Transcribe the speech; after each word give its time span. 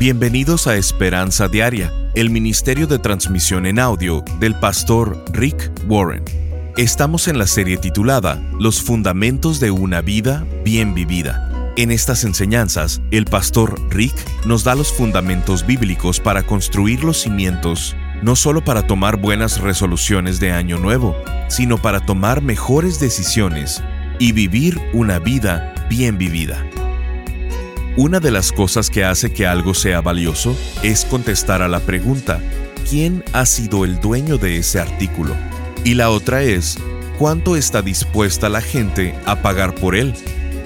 Bienvenidos 0.00 0.66
a 0.66 0.76
Esperanza 0.76 1.46
Diaria, 1.46 1.92
el 2.14 2.30
ministerio 2.30 2.86
de 2.86 2.98
transmisión 2.98 3.66
en 3.66 3.78
audio 3.78 4.24
del 4.38 4.54
pastor 4.54 5.22
Rick 5.30 5.70
Warren. 5.88 6.24
Estamos 6.78 7.28
en 7.28 7.38
la 7.38 7.46
serie 7.46 7.76
titulada 7.76 8.42
Los 8.58 8.80
fundamentos 8.80 9.60
de 9.60 9.70
una 9.70 10.00
vida 10.00 10.46
bien 10.64 10.94
vivida. 10.94 11.74
En 11.76 11.90
estas 11.90 12.24
enseñanzas, 12.24 13.02
el 13.10 13.26
pastor 13.26 13.78
Rick 13.90 14.14
nos 14.46 14.64
da 14.64 14.74
los 14.74 14.90
fundamentos 14.90 15.66
bíblicos 15.66 16.18
para 16.18 16.44
construir 16.44 17.04
los 17.04 17.20
cimientos, 17.20 17.94
no 18.22 18.36
solo 18.36 18.64
para 18.64 18.86
tomar 18.86 19.18
buenas 19.18 19.60
resoluciones 19.60 20.40
de 20.40 20.50
año 20.50 20.78
nuevo, 20.78 21.14
sino 21.50 21.76
para 21.76 22.00
tomar 22.00 22.40
mejores 22.40 23.00
decisiones 23.00 23.82
y 24.18 24.32
vivir 24.32 24.80
una 24.94 25.18
vida 25.18 25.74
bien 25.90 26.16
vivida. 26.16 26.64
Una 27.96 28.20
de 28.20 28.30
las 28.30 28.52
cosas 28.52 28.88
que 28.88 29.04
hace 29.04 29.32
que 29.32 29.46
algo 29.46 29.74
sea 29.74 30.00
valioso 30.00 30.56
es 30.82 31.04
contestar 31.04 31.60
a 31.60 31.68
la 31.68 31.80
pregunta, 31.80 32.40
¿quién 32.88 33.24
ha 33.32 33.44
sido 33.46 33.84
el 33.84 34.00
dueño 34.00 34.38
de 34.38 34.58
ese 34.58 34.78
artículo? 34.78 35.34
Y 35.82 35.94
la 35.94 36.10
otra 36.10 36.42
es, 36.42 36.78
¿cuánto 37.18 37.56
está 37.56 37.82
dispuesta 37.82 38.48
la 38.48 38.60
gente 38.60 39.14
a 39.26 39.42
pagar 39.42 39.74
por 39.74 39.96
él? 39.96 40.14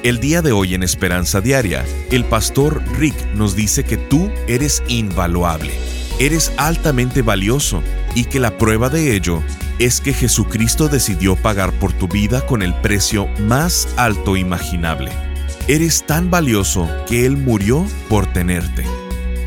El 0.02 0.20
día 0.20 0.42
de 0.42 0.52
hoy 0.52 0.74
en 0.74 0.82
Esperanza 0.82 1.40
Diaria, 1.40 1.86
el 2.10 2.24
pastor 2.24 2.82
Rick 2.98 3.16
nos 3.34 3.56
dice 3.56 3.84
que 3.84 3.96
tú 3.96 4.30
eres 4.46 4.82
invaluable, 4.88 5.72
eres 6.20 6.52
altamente 6.58 7.22
valioso 7.22 7.82
y 8.14 8.24
que 8.24 8.38
la 8.38 8.58
prueba 8.58 8.90
de 8.90 9.16
ello 9.16 9.42
es 9.78 10.02
que 10.02 10.12
Jesucristo 10.12 10.88
decidió 10.88 11.36
pagar 11.36 11.72
por 11.72 11.94
tu 11.94 12.06
vida 12.06 12.44
con 12.44 12.62
el 12.62 12.74
precio 12.74 13.28
más 13.40 13.88
alto 13.96 14.36
imaginable. 14.36 15.23
Eres 15.66 16.04
tan 16.04 16.30
valioso 16.30 16.86
que 17.08 17.24
Él 17.24 17.38
murió 17.38 17.86
por 18.10 18.30
tenerte. 18.30 18.84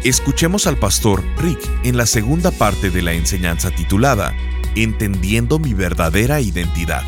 Escuchemos 0.04 0.66
al 0.66 0.76
pastor 0.80 1.24
Rick 1.38 1.60
en 1.84 1.96
la 1.96 2.08
segunda 2.08 2.50
parte 2.50 2.90
de 2.90 3.04
la 3.04 3.14
enseñanza 3.14 3.70
titulada 3.70 4.34
Entendiendo 4.76 5.60
mi 5.60 5.76
verdadera 5.76 6.42
identidad. 6.42 7.04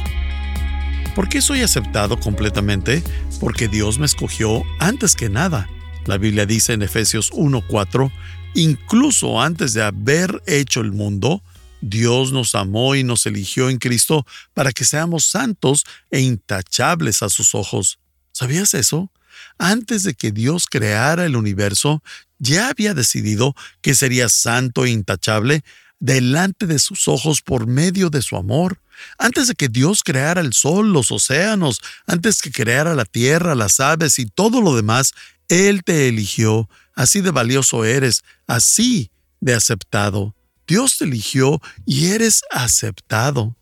¿Por 1.15 1.27
qué 1.27 1.41
soy 1.41 1.61
aceptado 1.61 2.19
completamente? 2.19 3.02
Porque 3.39 3.67
Dios 3.67 3.97
me 3.97 4.05
escogió 4.05 4.61
antes 4.77 5.15
que 5.15 5.27
nada. 5.27 5.67
La 6.05 6.19
Biblia 6.19 6.45
dice 6.45 6.73
en 6.73 6.83
Efesios 6.83 7.31
1:4, 7.31 8.11
incluso 8.53 9.41
antes 9.41 9.73
de 9.73 9.81
haber 9.81 10.43
hecho 10.45 10.81
el 10.81 10.91
mundo, 10.91 11.41
Dios 11.81 12.31
nos 12.31 12.53
amó 12.53 12.93
y 12.93 13.03
nos 13.03 13.25
eligió 13.25 13.71
en 13.71 13.80
Cristo 13.80 14.23
para 14.53 14.71
que 14.71 14.85
seamos 14.85 15.25
santos 15.25 15.83
e 16.11 16.19
intachables 16.19 17.23
a 17.23 17.30
sus 17.30 17.55
ojos. 17.55 17.97
¿Sabías 18.39 18.73
eso? 18.73 19.11
Antes 19.57 20.03
de 20.03 20.13
que 20.13 20.31
Dios 20.31 20.67
creara 20.67 21.25
el 21.25 21.35
universo, 21.35 22.01
ya 22.37 22.69
había 22.69 22.93
decidido 22.93 23.53
que 23.81 23.95
sería 23.95 24.29
santo 24.29 24.85
e 24.85 24.91
intachable 24.91 25.61
delante 25.99 26.65
de 26.65 26.79
sus 26.79 27.09
ojos 27.09 27.41
por 27.41 27.67
medio 27.67 28.09
de 28.09 28.21
su 28.21 28.37
amor. 28.37 28.79
Antes 29.17 29.49
de 29.49 29.55
que 29.55 29.67
Dios 29.67 30.03
creara 30.05 30.39
el 30.39 30.53
sol, 30.53 30.93
los 30.93 31.11
océanos, 31.11 31.81
antes 32.07 32.41
que 32.41 32.49
creara 32.49 32.95
la 32.95 33.03
tierra, 33.03 33.55
las 33.55 33.81
aves 33.81 34.19
y 34.19 34.25
todo 34.25 34.61
lo 34.61 34.73
demás, 34.73 35.11
Él 35.49 35.83
te 35.83 36.07
eligió. 36.07 36.69
Así 36.95 37.19
de 37.19 37.31
valioso 37.31 37.83
eres, 37.83 38.23
así 38.47 39.11
de 39.41 39.53
aceptado. 39.53 40.33
Dios 40.65 40.97
te 40.97 41.03
eligió 41.03 41.61
y 41.85 42.05
eres 42.11 42.43
aceptado. 42.51 43.57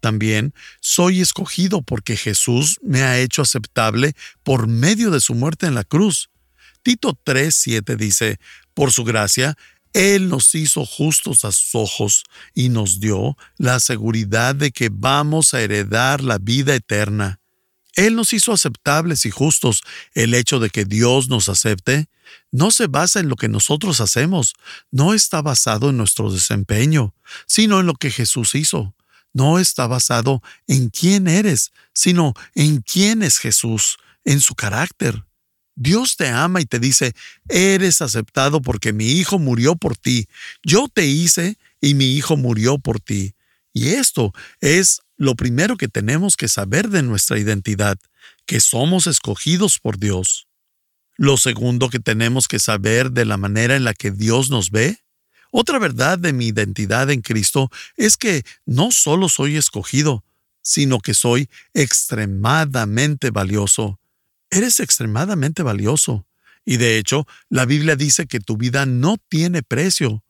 También 0.00 0.54
soy 0.80 1.20
escogido 1.20 1.82
porque 1.82 2.16
Jesús 2.16 2.78
me 2.82 3.02
ha 3.02 3.18
hecho 3.18 3.42
aceptable 3.42 4.14
por 4.42 4.68
medio 4.68 5.10
de 5.10 5.20
su 5.20 5.34
muerte 5.34 5.66
en 5.66 5.74
la 5.74 5.84
cruz. 5.84 6.30
Tito 6.82 7.18
3:7 7.24 7.96
dice, 7.96 8.38
por 8.74 8.92
su 8.92 9.04
gracia, 9.04 9.56
Él 9.92 10.28
nos 10.28 10.54
hizo 10.54 10.86
justos 10.86 11.44
a 11.44 11.50
sus 11.50 11.74
ojos 11.74 12.24
y 12.54 12.68
nos 12.68 13.00
dio 13.00 13.36
la 13.56 13.80
seguridad 13.80 14.54
de 14.54 14.70
que 14.70 14.88
vamos 14.92 15.52
a 15.52 15.60
heredar 15.60 16.22
la 16.22 16.38
vida 16.38 16.74
eterna. 16.74 17.40
Él 17.96 18.14
nos 18.14 18.32
hizo 18.32 18.52
aceptables 18.52 19.26
y 19.26 19.30
justos. 19.30 19.82
El 20.14 20.34
hecho 20.34 20.60
de 20.60 20.70
que 20.70 20.84
Dios 20.84 21.28
nos 21.28 21.48
acepte 21.48 22.06
no 22.52 22.70
se 22.70 22.86
basa 22.86 23.18
en 23.18 23.28
lo 23.28 23.34
que 23.34 23.48
nosotros 23.48 24.00
hacemos, 24.00 24.54
no 24.92 25.14
está 25.14 25.42
basado 25.42 25.90
en 25.90 25.96
nuestro 25.96 26.30
desempeño, 26.30 27.14
sino 27.46 27.80
en 27.80 27.86
lo 27.86 27.94
que 27.94 28.10
Jesús 28.10 28.54
hizo 28.54 28.94
no 29.32 29.58
está 29.58 29.86
basado 29.86 30.42
en 30.66 30.90
quién 30.90 31.28
eres, 31.28 31.72
sino 31.92 32.34
en 32.54 32.80
quién 32.82 33.22
es 33.22 33.38
Jesús, 33.38 33.98
en 34.24 34.40
su 34.40 34.54
carácter. 34.54 35.24
Dios 35.74 36.16
te 36.16 36.28
ama 36.28 36.60
y 36.60 36.66
te 36.66 36.80
dice, 36.80 37.12
eres 37.48 38.02
aceptado 38.02 38.60
porque 38.60 38.92
mi 38.92 39.12
hijo 39.12 39.38
murió 39.38 39.76
por 39.76 39.96
ti. 39.96 40.26
Yo 40.64 40.88
te 40.88 41.06
hice 41.06 41.56
y 41.80 41.94
mi 41.94 42.16
hijo 42.16 42.36
murió 42.36 42.78
por 42.78 42.98
ti. 42.98 43.34
Y 43.72 43.90
esto 43.90 44.32
es 44.60 45.00
lo 45.16 45.36
primero 45.36 45.76
que 45.76 45.86
tenemos 45.86 46.36
que 46.36 46.48
saber 46.48 46.88
de 46.88 47.02
nuestra 47.02 47.38
identidad, 47.38 47.96
que 48.44 48.58
somos 48.58 49.06
escogidos 49.06 49.78
por 49.78 49.98
Dios. 49.98 50.48
Lo 51.16 51.36
segundo 51.36 51.90
que 51.90 52.00
tenemos 52.00 52.48
que 52.48 52.58
saber 52.58 53.12
de 53.12 53.24
la 53.24 53.36
manera 53.36 53.76
en 53.76 53.84
la 53.84 53.94
que 53.94 54.10
Dios 54.10 54.50
nos 54.50 54.70
ve 54.70 54.98
otra 55.50 55.78
verdad 55.78 56.18
de 56.18 56.32
mi 56.32 56.48
identidad 56.48 57.10
en 57.10 57.22
Cristo 57.22 57.70
es 57.96 58.16
que 58.16 58.44
no 58.66 58.90
solo 58.90 59.28
soy 59.28 59.56
escogido, 59.56 60.24
sino 60.62 61.00
que 61.00 61.14
soy 61.14 61.48
extremadamente 61.74 63.30
valioso. 63.30 63.98
Eres 64.50 64.80
extremadamente 64.80 65.62
valioso. 65.62 66.26
Y 66.64 66.76
de 66.76 66.98
hecho, 66.98 67.26
la 67.48 67.64
Biblia 67.64 67.96
dice 67.96 68.26
que 68.26 68.40
tu 68.40 68.56
vida 68.58 68.84
no 68.84 69.16
tiene 69.28 69.62
precio. 69.62 70.22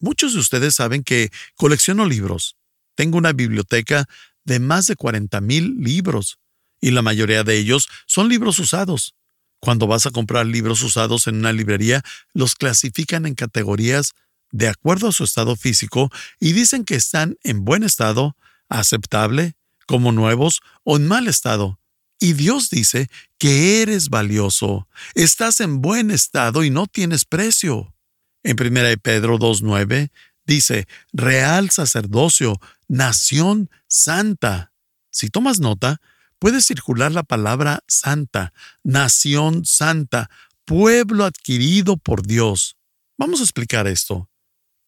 Muchos 0.00 0.34
de 0.34 0.40
ustedes 0.40 0.74
saben 0.74 1.04
que 1.04 1.30
colecciono 1.54 2.06
libros. 2.06 2.56
Tengo 2.96 3.18
una 3.18 3.32
biblioteca 3.32 4.08
de 4.44 4.58
más 4.58 4.86
de 4.86 4.96
40 4.96 5.40
mil 5.40 5.76
libros, 5.78 6.38
y 6.80 6.90
la 6.90 7.02
mayoría 7.02 7.44
de 7.44 7.56
ellos 7.56 7.88
son 8.06 8.28
libros 8.28 8.58
usados. 8.58 9.14
Cuando 9.60 9.86
vas 9.86 10.04
a 10.04 10.10
comprar 10.10 10.46
libros 10.46 10.82
usados 10.82 11.26
en 11.26 11.36
una 11.36 11.52
librería, 11.52 12.02
los 12.34 12.54
clasifican 12.54 13.24
en 13.24 13.34
categorías 13.34 14.12
de 14.54 14.68
acuerdo 14.68 15.08
a 15.08 15.12
su 15.12 15.24
estado 15.24 15.56
físico 15.56 16.10
y 16.38 16.52
dicen 16.52 16.84
que 16.84 16.94
están 16.94 17.36
en 17.42 17.64
buen 17.64 17.82
estado, 17.82 18.36
aceptable, 18.68 19.56
como 19.88 20.12
nuevos 20.12 20.60
o 20.84 20.96
en 20.96 21.08
mal 21.08 21.26
estado. 21.26 21.80
Y 22.20 22.34
Dios 22.34 22.70
dice 22.70 23.08
que 23.36 23.82
eres 23.82 24.10
valioso, 24.10 24.86
estás 25.16 25.58
en 25.58 25.82
buen 25.82 26.12
estado 26.12 26.62
y 26.62 26.70
no 26.70 26.86
tienes 26.86 27.24
precio. 27.24 27.96
En 28.44 28.56
1 28.60 28.96
Pedro 29.02 29.40
2.9 29.40 30.12
dice, 30.46 30.86
real 31.12 31.70
sacerdocio, 31.70 32.60
nación 32.86 33.70
santa. 33.88 34.72
Si 35.10 35.30
tomas 35.30 35.58
nota, 35.58 36.00
puede 36.38 36.62
circular 36.62 37.10
la 37.10 37.24
palabra 37.24 37.82
santa, 37.88 38.52
nación 38.84 39.64
santa, 39.64 40.30
pueblo 40.64 41.24
adquirido 41.24 41.96
por 41.96 42.24
Dios. 42.24 42.76
Vamos 43.18 43.40
a 43.40 43.42
explicar 43.42 43.88
esto. 43.88 44.30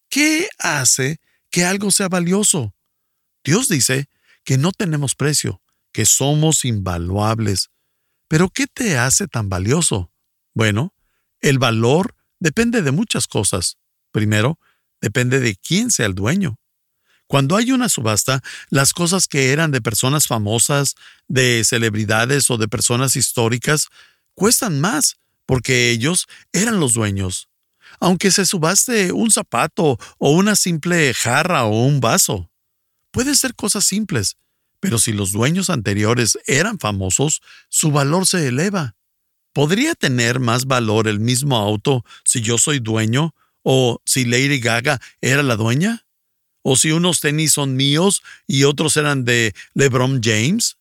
¿Qué 0.09 0.47
hace 0.59 1.19
que 1.49 1.65
algo 1.65 1.91
sea 1.91 2.07
valioso? 2.07 2.73
Dios 3.43 3.67
dice 3.67 4.09
que 4.43 4.57
no 4.57 4.71
tenemos 4.71 5.15
precio, 5.15 5.61
que 5.91 6.05
somos 6.05 6.65
invaluables. 6.65 7.69
Pero 8.27 8.49
¿qué 8.49 8.67
te 8.67 8.97
hace 8.97 9.27
tan 9.27 9.49
valioso? 9.49 10.11
Bueno, 10.53 10.93
el 11.41 11.59
valor 11.59 12.15
depende 12.39 12.81
de 12.81 12.91
muchas 12.91 13.27
cosas. 13.27 13.77
Primero, 14.11 14.59
depende 15.01 15.39
de 15.39 15.55
quién 15.55 15.91
sea 15.91 16.05
el 16.05 16.15
dueño. 16.15 16.59
Cuando 17.27 17.57
hay 17.57 17.73
una 17.73 17.89
subasta, 17.89 18.41
las 18.69 18.93
cosas 18.93 19.27
que 19.27 19.51
eran 19.51 19.71
de 19.71 19.81
personas 19.81 20.27
famosas, 20.27 20.95
de 21.27 21.63
celebridades 21.65 22.49
o 22.49 22.57
de 22.57 22.69
personas 22.69 23.17
históricas, 23.17 23.87
cuestan 24.33 24.79
más 24.79 25.17
porque 25.45 25.91
ellos 25.91 26.27
eran 26.53 26.79
los 26.79 26.93
dueños 26.93 27.49
aunque 27.99 28.31
se 28.31 28.45
subaste 28.45 29.11
un 29.11 29.31
zapato 29.31 29.97
o 30.17 30.31
una 30.31 30.55
simple 30.55 31.13
jarra 31.13 31.65
o 31.65 31.85
un 31.85 31.99
vaso. 31.99 32.49
Pueden 33.11 33.35
ser 33.35 33.55
cosas 33.55 33.85
simples, 33.85 34.37
pero 34.79 34.99
si 34.99 35.13
los 35.13 35.31
dueños 35.31 35.69
anteriores 35.69 36.37
eran 36.45 36.79
famosos, 36.79 37.41
su 37.69 37.91
valor 37.91 38.27
se 38.27 38.47
eleva. 38.47 38.95
¿Podría 39.53 39.95
tener 39.95 40.39
más 40.39 40.65
valor 40.65 41.07
el 41.07 41.19
mismo 41.19 41.57
auto 41.57 42.05
si 42.23 42.41
yo 42.41 42.57
soy 42.57 42.79
dueño 42.79 43.33
o 43.63 43.99
si 44.05 44.25
Lady 44.25 44.59
Gaga 44.59 45.01
era 45.19 45.41
la 45.41 45.55
dueña? 45.55 46.05
¿O 46.61 46.75
si 46.75 46.91
unos 46.91 47.21
tenis 47.21 47.53
son 47.53 47.75
míos 47.75 48.21
y 48.45 48.65
otros 48.65 48.97
eran 48.97 49.25
de 49.25 49.55
LeBron 49.73 50.21
James? 50.23 50.77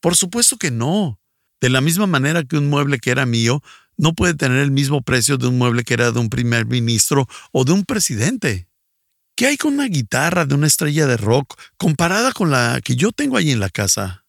Por 0.00 0.16
supuesto 0.16 0.58
que 0.58 0.70
no. 0.70 1.18
De 1.60 1.70
la 1.70 1.80
misma 1.80 2.06
manera 2.06 2.44
que 2.44 2.58
un 2.58 2.68
mueble 2.68 2.98
que 2.98 3.10
era 3.10 3.26
mío 3.26 3.62
no 3.96 4.14
puede 4.14 4.34
tener 4.34 4.58
el 4.58 4.70
mismo 4.70 5.02
precio 5.02 5.36
de 5.36 5.46
un 5.46 5.58
mueble 5.58 5.84
que 5.84 5.94
era 5.94 6.12
de 6.12 6.18
un 6.18 6.30
primer 6.30 6.66
ministro 6.66 7.26
o 7.52 7.64
de 7.64 7.72
un 7.72 7.84
presidente. 7.84 8.68
¿Qué 9.36 9.46
hay 9.46 9.56
con 9.56 9.74
una 9.74 9.86
guitarra 9.86 10.46
de 10.46 10.54
una 10.54 10.68
estrella 10.68 11.06
de 11.06 11.16
rock 11.16 11.58
comparada 11.76 12.32
con 12.32 12.50
la 12.50 12.80
que 12.84 12.94
yo 12.94 13.10
tengo 13.10 13.36
allí 13.36 13.50
en 13.50 13.60
la 13.60 13.68
casa? 13.68 14.24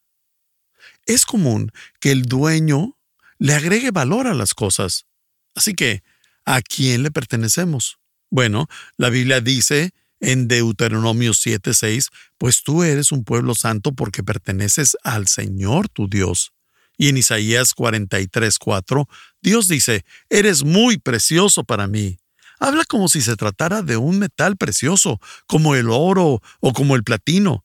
Es 1.05 1.25
común 1.25 1.71
que 1.99 2.11
el 2.11 2.23
dueño 2.23 2.97
le 3.37 3.53
agregue 3.53 3.91
valor 3.91 4.25
a 4.25 4.33
las 4.33 4.53
cosas. 4.53 5.05
Así 5.53 5.73
que, 5.75 6.03
¿a 6.45 6.61
quién 6.61 7.03
le 7.03 7.11
pertenecemos? 7.11 7.99
Bueno, 8.31 8.67
la 8.97 9.09
Biblia 9.09 9.41
dice 9.41 9.91
en 10.19 10.47
Deuteronomio 10.47 11.33
7:6, 11.33 12.09
pues 12.37 12.63
tú 12.63 12.83
eres 12.83 13.11
un 13.11 13.23
pueblo 13.23 13.53
santo 13.53 13.93
porque 13.93 14.23
perteneces 14.23 14.97
al 15.03 15.27
Señor 15.27 15.87
tu 15.89 16.07
Dios. 16.07 16.51
Y 16.97 17.09
en 17.09 17.17
Isaías 17.17 17.73
43:4, 17.75 19.07
Dios 19.45 19.67
dice, 19.67 20.03
eres 20.31 20.63
muy 20.63 20.97
precioso 20.97 21.63
para 21.63 21.85
mí. 21.85 22.17
Habla 22.59 22.83
como 22.83 23.07
si 23.07 23.21
se 23.21 23.35
tratara 23.35 23.83
de 23.83 23.95
un 23.95 24.17
metal 24.17 24.57
precioso, 24.57 25.21
como 25.45 25.75
el 25.75 25.91
oro 25.91 26.41
o 26.61 26.73
como 26.73 26.95
el 26.95 27.03
platino. 27.03 27.63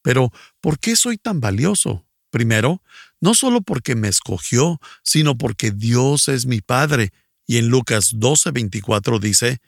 Pero, 0.00 0.32
¿por 0.62 0.78
qué 0.78 0.96
soy 0.96 1.18
tan 1.18 1.38
valioso? 1.38 2.06
Primero, 2.30 2.82
no 3.20 3.34
solo 3.34 3.60
porque 3.60 3.96
me 3.96 4.08
escogió, 4.08 4.80
sino 5.02 5.36
porque 5.36 5.72
Dios 5.72 6.28
es 6.28 6.46
mi 6.46 6.62
Padre. 6.62 7.12
Y 7.46 7.58
en 7.58 7.68
Lucas 7.68 8.14
12:24 8.14 9.20
dice, 9.20 9.58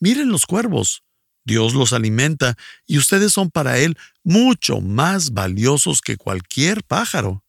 miren 0.00 0.30
los 0.30 0.46
cuervos, 0.46 1.02
Dios 1.44 1.74
los 1.74 1.92
alimenta 1.92 2.56
y 2.86 2.96
ustedes 2.96 3.34
son 3.34 3.50
para 3.50 3.76
Él 3.76 3.98
mucho 4.24 4.80
más 4.80 5.34
valiosos 5.34 6.00
que 6.00 6.16
cualquier 6.16 6.82
pájaro. 6.84 7.44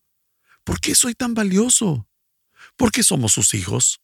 ¿Por 0.65 0.81
qué 0.81 0.95
soy 0.95 1.15
tan 1.15 1.33
valioso? 1.33 2.05
Porque 2.83 3.01
somos 3.01 3.31
sus 3.31 3.53
hijos. 3.53 4.01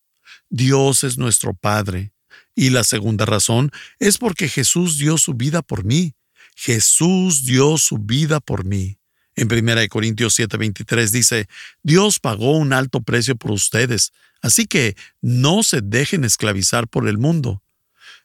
Dios 0.49 1.03
es 1.03 1.17
nuestro 1.17 1.53
Padre. 1.53 2.13
Y 2.55 2.69
la 2.69 2.85
segunda 2.85 3.25
razón 3.25 3.71
es 3.99 4.17
porque 4.17 4.47
Jesús 4.47 4.97
dio 4.97 5.17
su 5.17 5.33
vida 5.33 5.61
por 5.61 5.83
mí. 5.83 6.15
Jesús 6.55 7.43
dio 7.43 7.77
su 7.77 7.97
vida 7.97 8.39
por 8.39 8.63
mí. 8.63 8.97
En 9.35 9.49
1 9.49 9.89
Corintios 9.89 10.39
7:23 10.39 11.11
dice, 11.11 11.49
Dios 11.83 12.21
pagó 12.21 12.57
un 12.57 12.71
alto 12.71 13.01
precio 13.01 13.35
por 13.35 13.51
ustedes, 13.51 14.13
así 14.41 14.65
que 14.65 14.95
no 15.21 15.61
se 15.63 15.81
dejen 15.81 16.23
esclavizar 16.23 16.87
por 16.87 17.09
el 17.09 17.17
mundo. 17.17 17.61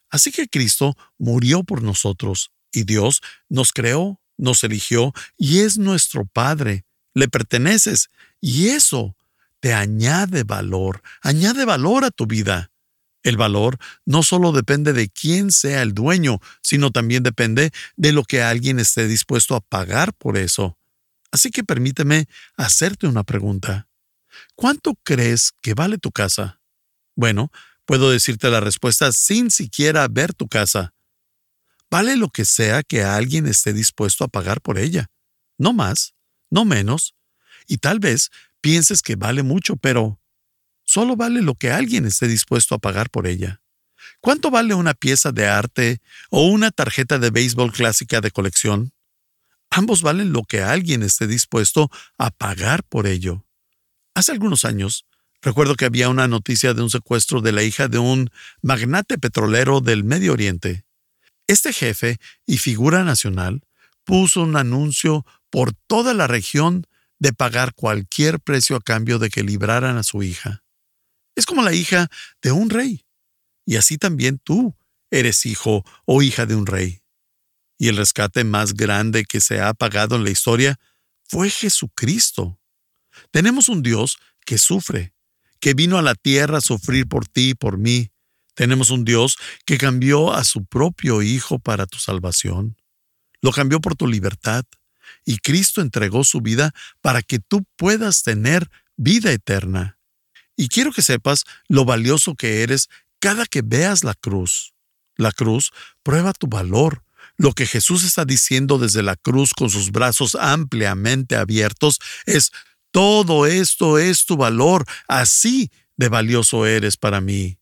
Así 0.09 0.31
que 0.31 0.47
Cristo 0.47 0.97
murió 1.19 1.65
por 1.65 1.83
nosotros, 1.83 2.53
y 2.73 2.85
Dios 2.85 3.23
nos 3.49 3.73
creó, 3.73 4.21
nos 4.37 4.63
eligió, 4.63 5.15
y 5.37 5.63
es 5.63 5.79
nuestro 5.79 6.27
Padre. 6.27 6.85
Le 7.13 7.27
perteneces, 7.27 8.09
y 8.41 8.69
eso 8.69 9.17
te 9.65 9.73
añade 9.73 10.43
valor, 10.43 11.03
añade 11.23 11.65
valor 11.65 12.05
a 12.05 12.11
tu 12.11 12.27
vida. 12.27 12.71
El 13.23 13.39
valor 13.39 13.79
no 14.05 14.23
solo 14.23 14.53
depende 14.53 14.93
de 14.93 15.09
quién 15.09 15.51
sea 15.51 15.81
el 15.81 15.95
dueño, 15.95 16.39
sino 16.61 16.91
también 16.91 17.23
depende 17.23 17.71
de 17.97 18.13
lo 18.13 18.25
que 18.25 18.43
alguien 18.43 18.79
esté 18.79 19.09
dispuesto 19.09 19.57
a 19.57 19.63
pagar 19.63 20.13
por 20.13 20.37
eso. 20.37 20.77
Así 21.33 21.51
que 21.51 21.65
permíteme 21.65 22.29
hacerte 22.59 23.07
una 23.07 23.25
pregunta. 23.25 23.89
¿Cuánto 24.55 24.99
crees 25.03 25.53
que 25.63 25.73
vale 25.73 25.97
tu 25.97 26.13
casa? 26.13 26.61
Bueno, 27.17 27.51
puedo 27.87 28.11
decirte 28.11 28.51
la 28.51 28.61
respuesta 28.61 29.13
sin 29.13 29.51
siquiera 29.51 30.07
ver 30.09 30.35
tu 30.35 30.47
casa. 30.47 30.93
Vale 31.91 32.19
lo 32.19 32.29
que 32.29 32.45
sea 32.45 32.83
que 32.83 33.03
alguien 33.03 33.47
esté 33.47 33.73
dispuesto 33.73 34.25
a 34.25 34.29
pagar 34.29 34.61
por 34.61 34.77
ella. 34.77 35.07
No 35.57 35.73
más, 35.73 36.13
no 36.51 36.67
menos. 36.67 37.15
Y 37.67 37.79
tal 37.79 37.99
vez 37.99 38.31
pienses 38.65 39.03
que 39.03 39.15
vale 39.15 39.43
mucho, 39.43 39.77
pero 39.77 40.19
solo 40.85 41.17
vale 41.17 41.43
lo 41.43 41.55
que 41.55 41.71
alguien 41.71 42.07
esté 42.07 42.29
dispuesto 42.29 42.75
a 42.75 42.79
pagar 42.79 43.11
por 43.11 43.27
ella. 43.27 43.61
¿Cuánto 44.23 44.51
vale 44.51 44.73
una 44.73 44.95
pieza 44.95 45.33
de 45.33 45.47
arte 45.47 46.01
o 46.31 46.47
una 46.47 46.71
tarjeta 46.71 47.19
de 47.19 47.29
béisbol 47.29 47.73
clásica 47.73 48.23
de 48.23 48.31
colección? 48.31 48.95
Ambos 49.69 50.01
valen 50.01 50.33
lo 50.33 50.45
que 50.45 50.63
alguien 50.63 51.03
esté 51.03 51.27
dispuesto 51.27 51.91
a 52.17 52.31
pagar 52.31 52.85
por 52.85 53.07
ello. 53.07 53.45
Hace 54.15 54.33
algunos 54.33 54.65
años, 54.65 55.05
recuerdo 55.43 55.75
que 55.75 55.85
había 55.85 56.09
una 56.09 56.27
noticia 56.27 56.73
de 56.73 56.81
un 56.81 56.89
secuestro 56.89 57.43
de 57.43 57.53
la 57.53 57.63
hija 57.63 57.89
de 57.89 57.99
un 57.99 58.31
magnate 58.63 59.19
petrolero 59.19 59.83
del 59.83 60.05
Medio 60.05 60.33
Oriente. 60.33 60.87
Este 61.47 61.75
jefe 61.75 62.17
y 62.47 62.57
figura 62.57 63.05
nacional 63.05 63.61
puso 64.05 64.41
un 64.41 64.57
anuncio 64.57 65.27
por 65.51 65.75
toda 65.87 66.15
la 66.15 66.29
región 66.29 66.87
de 67.19 67.33
pagar 67.33 67.75
cualquier 67.75 68.41
precio 68.41 68.77
a 68.77 68.81
cambio 68.81 69.19
de 69.19 69.31
que 69.31 69.43
libraran 69.43 69.97
a 69.97 70.03
su 70.03 70.23
hija. 70.23 70.63
Es 71.37 71.47
como 71.47 71.63
la 71.63 71.73
hija 71.73 72.09
de 72.43 72.53
un 72.53 72.71
rey. 72.71 73.05
Y 73.67 73.77
así 73.77 73.99
también 73.99 74.39
tú 74.39 74.77
eres 75.11 75.47
hijo 75.47 75.85
o 76.05 76.23
hija 76.23 76.47
de 76.47 76.55
un 76.55 76.67
rey. 76.67 77.03
Y 77.79 77.89
el 77.89 77.97
rescate 77.97 78.45
más 78.45 78.75
grande 78.75 79.25
que 79.25 79.41
se 79.41 79.61
ha 79.61 79.75
pagado 79.75 80.17
en 80.17 80.25
la 80.25 80.31
historia 80.31 80.79
fue 81.25 81.51
Jesucristo. 81.51 82.61
Tenemos 83.31 83.69
un 83.69 83.83
Dios 83.83 84.19
que 84.45 84.59
sufre, 84.59 85.15
que 85.61 85.75
vino 85.75 85.99
a 85.99 86.03
la 86.03 86.15
tierra 86.15 86.59
a 86.59 86.61
sufrir 86.61 87.09
por 87.09 87.27
ti 87.27 87.51
y 87.51 87.55
por 87.55 87.79
mí. 87.79 88.11
Tenemos 88.55 88.91
un 88.91 89.05
Dios 89.05 89.37
que 89.65 89.79
cambió 89.79 90.33
a 90.33 90.45
su 90.45 90.65
propio 90.65 91.23
Hijo 91.23 91.59
para 91.59 91.87
tu 91.87 91.99
salvación. 91.99 92.77
Lo 93.41 93.53
cambió 93.53 93.81
por 93.81 93.97
tu 93.97 94.07
libertad. 94.07 94.65
Y 95.25 95.39
Cristo 95.39 95.81
entregó 95.81 96.25
su 96.25 96.41
vida 96.41 96.75
para 97.01 97.23
que 97.23 97.39
tú 97.39 97.65
puedas 97.77 98.23
tener 98.23 98.71
vida 98.97 99.33
eterna. 99.33 99.99
Y 100.57 100.69
quiero 100.69 100.93
que 100.93 101.03
sepas 101.03 101.45
lo 101.69 101.85
valioso 101.85 102.35
que 102.35 102.63
eres 102.63 102.89
cada 103.21 103.47
que 103.47 103.63
veas 103.63 104.05
la 104.05 104.15
cruz. 104.15 104.75
La 105.17 105.33
cruz 105.33 105.73
prueba 106.03 106.33
tu 106.33 106.47
valor. 106.47 107.05
Lo 107.37 107.53
que 107.53 107.67
Jesús 107.67 108.05
está 108.05 108.25
diciendo 108.25 108.79
desde 108.79 109.03
la 109.03 109.17
cruz 109.17 109.53
con 109.55 109.71
sus 109.71 109.91
brazos 109.91 110.37
ampliamente 110.37 111.37
abiertos 111.37 111.99
es, 112.27 112.53
todo 112.91 113.47
esto 113.47 113.99
es 113.99 114.25
tu 114.25 114.37
valor, 114.37 114.85
así 115.09 115.71
de 115.97 116.09
valioso 116.09 116.65
eres 116.67 116.97
para 116.97 117.21
mí. 117.21 117.59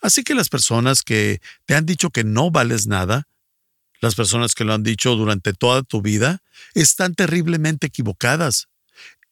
Así 0.00 0.22
que 0.22 0.34
las 0.34 0.48
personas 0.48 1.02
que 1.02 1.40
te 1.66 1.74
han 1.74 1.86
dicho 1.86 2.10
que 2.10 2.22
no 2.22 2.50
vales 2.50 2.86
nada, 2.86 3.27
las 4.00 4.14
personas 4.14 4.54
que 4.54 4.64
lo 4.64 4.74
han 4.74 4.82
dicho 4.82 5.14
durante 5.16 5.52
toda 5.52 5.82
tu 5.82 6.02
vida, 6.02 6.42
están 6.74 7.14
terriblemente 7.14 7.86
equivocadas. 7.86 8.68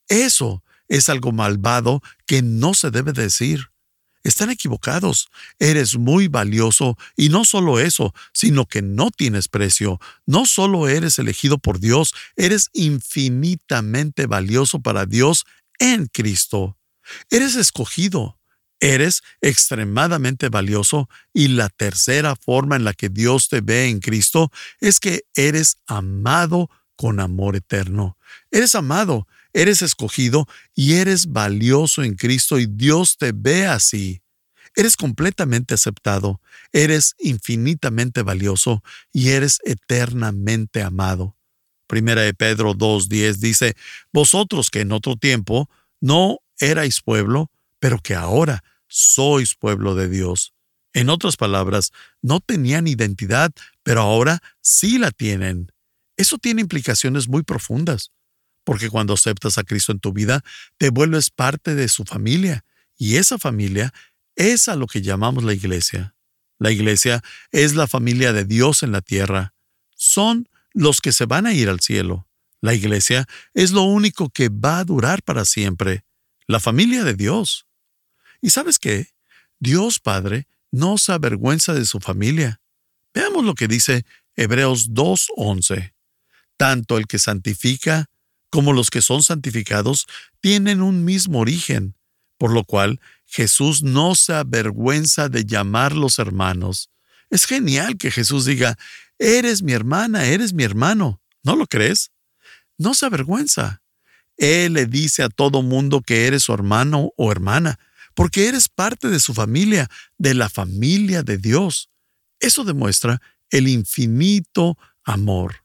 Eso 0.09 0.63
es 0.89 1.09
algo 1.09 1.33
malvado 1.33 2.03
que 2.27 2.43
no 2.43 2.75
se 2.75 2.91
debe 2.91 3.13
decir. 3.13 3.71
Están 4.23 4.51
equivocados. 4.51 5.29
Eres 5.61 5.97
muy 5.97 6.27
valioso 6.27 6.99
y 7.17 7.29
no 7.29 7.45
solo 7.45 7.79
eso, 7.79 8.13
sino 8.33 8.67
que 8.67 8.83
no 8.83 9.13
tienes 9.13 9.47
precio. 9.47 10.01
No 10.27 10.47
solo 10.47 10.89
eres 10.89 11.21
elegido 11.21 11.59
por 11.59 11.79
Dios, 11.79 12.13
eres 12.35 12.69
infinitamente 12.73 14.27
valioso 14.27 14.81
para 14.81 15.07
Dios 15.07 15.45
en 15.79 16.07
Cristo. 16.07 16.77
Eres 17.31 17.55
escogido. 17.55 18.37
Eres 18.81 19.23
extremadamente 19.41 20.49
valioso 20.49 21.09
y 21.33 21.49
la 21.49 21.69
tercera 21.69 22.37
forma 22.37 22.77
en 22.77 22.85
la 22.85 22.93
que 22.93 23.09
Dios 23.09 23.49
te 23.49 23.61
ve 23.61 23.89
en 23.89 24.01
Cristo 24.01 24.51
es 24.81 25.01
que 25.01 25.25
eres 25.35 25.79
amado 25.87 26.71
con 26.95 27.21
amor 27.21 27.57
eterno. 27.57 28.19
Eres 28.51 28.75
amado 28.75 29.27
Eres 29.57 29.81
escogido 29.81 30.47
y 30.75 30.97
eres 30.97 31.33
valioso 31.33 32.03
en 32.03 32.17
Cristo 32.17 32.59
y 32.59 32.67
Dios 32.67 33.17
te 33.17 33.33
ve 33.35 33.67
así. 33.67 34.21
Eres 34.75 34.99
completamente 34.99 35.73
aceptado, 35.73 36.43
eres 36.73 37.15
infinitamente 37.19 38.21
valioso 38.21 38.83
y 39.15 39.31
eres 39.31 39.61
eternamente 39.65 40.83
amado. 40.83 41.39
Primera 41.87 42.21
de 42.21 42.35
Pedro 42.35 42.75
2.10 42.75 43.37
dice, 43.37 43.77
Vosotros 44.13 44.69
que 44.69 44.81
en 44.81 44.93
otro 44.93 45.17
tiempo 45.17 45.71
no 46.03 46.41
erais 46.61 47.01
pueblo, 47.01 47.51
pero 47.79 47.99
que 47.99 48.15
ahora 48.15 48.63
sois 48.97 49.55
pueblo 49.55 49.95
de 49.95 50.09
Dios. 50.09 50.55
En 50.93 51.11
otras 51.11 51.37
palabras, 51.37 51.93
no 52.23 52.41
tenían 52.41 52.87
identidad, 52.87 53.53
pero 53.83 54.01
ahora 54.01 54.43
sí 54.63 54.99
la 54.99 55.11
tienen. 55.11 55.73
Eso 56.17 56.39
tiene 56.39 56.63
implicaciones 56.63 57.29
muy 57.29 57.43
profundas 57.43 58.13
porque 58.67 58.91
cuando 58.91 59.15
aceptas 59.15 59.59
a 59.59 59.63
Cristo 59.63 59.93
en 59.93 60.01
tu 60.01 60.13
vida, 60.13 60.43
te 60.77 60.91
vuelves 60.91 61.31
parte 61.31 61.77
de 61.77 61.87
su 61.87 62.03
familia, 62.03 62.65
y 62.99 63.15
esa 63.15 63.39
familia 63.39 63.95
es 64.35 64.67
a 64.67 64.75
lo 64.75 64.89
que 64.89 65.03
llamamos 65.03 65.45
la 65.45 65.55
iglesia. 65.55 66.17
La 66.59 66.73
iglesia 66.73 67.23
es 67.53 67.77
la 67.77 67.87
familia 67.87 68.33
de 68.33 68.45
Dios 68.45 68.83
en 68.83 68.91
la 68.91 69.03
tierra. 69.03 69.55
Son 69.95 70.49
los 70.73 71.01
que 71.01 71.13
se 71.13 71.27
van 71.27 71.47
a 71.47 71.55
ir 71.55 71.69
al 71.69 71.79
cielo. 71.79 72.27
La 72.61 72.75
iglesia 72.75 73.29
es 73.55 73.71
lo 73.71 73.83
único 73.83 74.31
que 74.31 74.49
va 74.49 74.81
a 74.81 74.85
durar 74.85 75.23
para 75.23 75.45
siempre. 75.45 76.05
La 76.49 76.59
familia 76.59 77.05
de 77.05 77.15
Dios. 77.15 77.67
¿Y 78.47 78.51
sabes 78.51 78.79
qué? 78.79 79.09
Dios 79.59 79.99
Padre 79.99 80.47
no 80.71 80.99
se 80.99 81.11
avergüenza 81.11 81.75
de 81.75 81.85
su 81.85 81.99
familia. 81.99 82.61
Veamos 83.13 83.45
lo 83.45 83.57
que 83.57 83.67
dice 83.67 84.07
Hebreos 84.37 84.91
2.11. 84.91 85.95
Tanto 86.57 86.97
el 86.97 87.09
que 87.09 87.19
santifica 87.19 88.09
como 88.49 88.73
los 88.73 88.91
que 88.91 89.03
son 89.03 89.25
santificados, 89.25 90.07
tienen 90.41 90.81
un 90.81 91.05
mismo 91.05 91.41
origen, 91.41 91.97
por 92.39 92.53
lo 92.53 92.63
cual 92.63 93.01
Jesús 93.25 93.83
no 93.83 94.15
se 94.15 94.35
avergüenza 94.35 95.29
de 95.29 95.45
llamarlos 95.45 96.21
hermanos. 96.21 96.91
Es 97.31 97.47
genial 97.47 97.97
que 97.97 98.13
Jesús 98.13 98.45
diga, 98.45 98.79
eres 99.19 99.65
mi 99.65 99.73
hermana, 99.73 100.27
eres 100.27 100.53
mi 100.53 100.63
hermano. 100.63 101.21
¿No 101.43 101.57
lo 101.57 101.67
crees? 101.67 102.13
No 102.79 102.95
se 102.95 103.07
avergüenza. 103.07 103.83
Él 104.37 104.75
le 104.75 104.87
dice 104.87 105.25
a 105.25 105.31
todo 105.31 105.63
mundo 105.63 106.01
que 106.01 106.29
eres 106.29 106.45
su 106.45 106.55
hermano 106.55 107.11
o 107.17 107.33
hermana, 107.33 107.81
porque 108.17 108.49
eres 108.49 108.69
parte 108.71 109.09
de 109.09 109.21
su 109.21 109.35
familia, 109.35 109.91
de 110.17 110.33
la 110.33 110.49
familia 110.49 111.23
de 111.23 111.37
Dios. 111.37 111.91
Eso 112.41 112.65
demuestra 112.65 113.21
el 113.51 113.69
infinito 113.69 114.79
amor. 115.05 115.65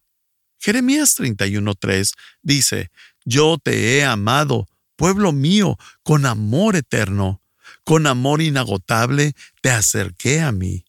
Jeremías 0.59 1.17
31:3 1.17 2.11
dice, 2.43 2.91
Yo 3.23 3.57
te 3.57 3.97
he 3.97 4.03
amado, 4.03 4.67
pueblo 4.97 5.31
mío, 5.31 5.77
con 6.03 6.25
amor 6.25 6.75
eterno, 6.75 7.41
con 7.85 8.05
amor 8.05 8.41
inagotable 8.41 9.33
te 9.61 9.71
acerqué 9.71 10.41
a 10.41 10.51
mí. 10.51 10.83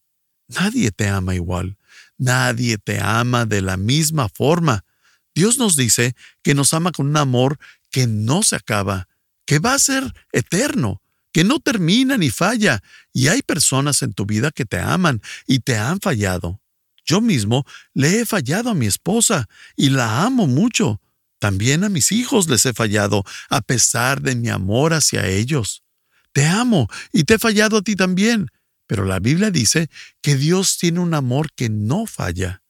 Nadie 0.49 0.90
te 0.90 1.09
ama 1.09 1.37
igual, 1.37 1.78
nadie 2.19 2.76
te 2.76 2.99
ama 3.00 3.47
de 3.47 3.62
la 3.62 3.76
misma 3.76 4.28
forma. 4.28 4.85
Dios 5.33 5.59
nos 5.59 5.76
dice 5.76 6.16
que 6.42 6.54
nos 6.54 6.75
ama 6.75 6.90
con 6.90 7.07
un 7.07 7.16
amor 7.16 7.59
que 7.90 8.09
no 8.09 8.42
se 8.42 8.57
acaba, 8.57 9.07
que 9.47 9.61
va 9.61 9.75
a 9.75 9.78
ser 9.78 10.12
eterno, 10.33 11.01
que 11.32 11.44
no 11.44 11.60
termina 11.60 12.18
ni 12.18 12.30
falla, 12.30 12.82
y 13.12 13.28
hay 13.28 13.42
personas 13.42 14.02
en 14.02 14.12
tu 14.12 14.26
vida 14.26 14.50
que 14.50 14.64
te 14.64 14.78
aman 14.78 15.20
y 15.46 15.60
te 15.60 15.76
han 15.76 16.00
fallado. 16.00 16.60
Yo 17.04 17.20
mismo 17.20 17.64
le 17.94 18.20
he 18.20 18.26
fallado 18.26 18.70
a 18.70 18.74
mi 18.74 18.86
esposa 18.86 19.48
y 19.76 19.90
la 19.90 20.22
amo 20.22 20.46
mucho. 20.46 21.00
También 21.38 21.82
a 21.82 21.88
mis 21.88 22.12
hijos 22.12 22.48
les 22.48 22.64
he 22.66 22.72
fallado, 22.72 23.24
a 23.48 23.60
pesar 23.62 24.22
de 24.22 24.36
mi 24.36 24.48
amor 24.48 24.94
hacia 24.94 25.26
ellos. 25.26 25.82
Te 26.32 26.46
amo 26.46 26.88
y 27.12 27.24
te 27.24 27.34
he 27.34 27.38
fallado 27.38 27.78
a 27.78 27.82
ti 27.82 27.96
también, 27.96 28.46
pero 28.86 29.04
la 29.04 29.18
Biblia 29.18 29.50
dice 29.50 29.88
que 30.20 30.36
Dios 30.36 30.78
tiene 30.78 31.00
un 31.00 31.14
amor 31.14 31.52
que 31.52 31.68
no 31.68 32.06
falla 32.06 32.62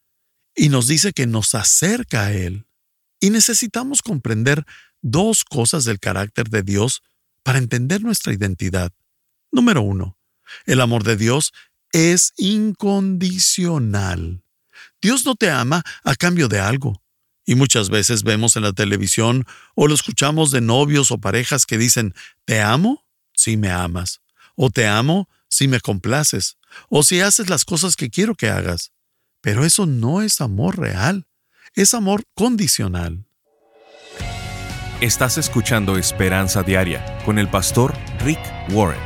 y 0.55 0.69
nos 0.69 0.87
dice 0.87 1.13
que 1.13 1.27
nos 1.27 1.55
acerca 1.55 2.27
a 2.27 2.33
Él. 2.33 2.67
Y 3.21 3.31
necesitamos 3.31 4.03
comprender 4.03 4.65
dos 5.01 5.45
cosas 5.45 5.85
del 5.85 6.01
carácter 6.01 6.49
de 6.49 6.63
Dios 6.63 7.03
para 7.43 7.59
entender 7.59 8.03
nuestra 8.03 8.33
identidad. 8.33 8.93
Número 9.51 9.83
uno, 9.83 10.17
el 10.67 10.81
amor 10.81 11.03
de 11.05 11.17
Dios 11.17 11.53
es 11.93 12.33
incondicional. 12.37 14.43
Dios 15.01 15.25
no 15.27 15.35
te 15.35 15.51
ama 15.51 15.83
a 16.05 16.15
cambio 16.15 16.47
de 16.49 16.61
algo. 16.61 17.03
Y 17.45 17.57
muchas 17.57 17.91
veces 17.91 18.23
vemos 18.23 18.57
en 18.57 18.63
la 18.63 18.73
televisión 18.73 19.45
o 19.75 19.89
lo 19.89 19.95
escuchamos 19.95 20.53
de 20.53 20.61
novios 20.61 21.11
o 21.11 21.19
parejas 21.19 21.67
que 21.67 21.77
dicen, 21.77 22.15
te 22.45 22.61
amo 22.61 23.05
si 23.35 23.57
me 23.57 23.71
amas, 23.71 24.21
o 24.55 24.71
te 24.71 24.87
amo 24.87 25.29
si 25.49 25.67
me 25.67 25.81
complaces, 25.81 26.57
o 26.89 27.03
si 27.03 27.21
haces 27.21 27.51
las 27.51 27.65
cosas 27.65 27.97
que 27.97 28.11
quiero 28.11 28.37
que 28.37 28.49
hagas. 28.49 28.93
Pero 29.41 29.65
eso 29.65 29.87
no 29.87 30.23
es 30.23 30.41
amor 30.41 30.79
real, 30.79 31.27
es 31.75 31.95
amor 31.95 32.23
condicional. 32.35 33.27
Estás 35.03 35.37
escuchando 35.37 35.99
Esperanza 35.99 36.63
Diaria 36.63 37.19
con 37.25 37.39
el 37.41 37.49
pastor 37.49 37.93
Rick 38.21 38.39
Warren. 38.71 39.01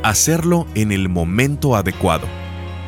Hacerlo 0.03 0.67
en 0.75 0.91
el 0.91 1.07
momento 1.07 1.77
adecuado. 1.77 2.27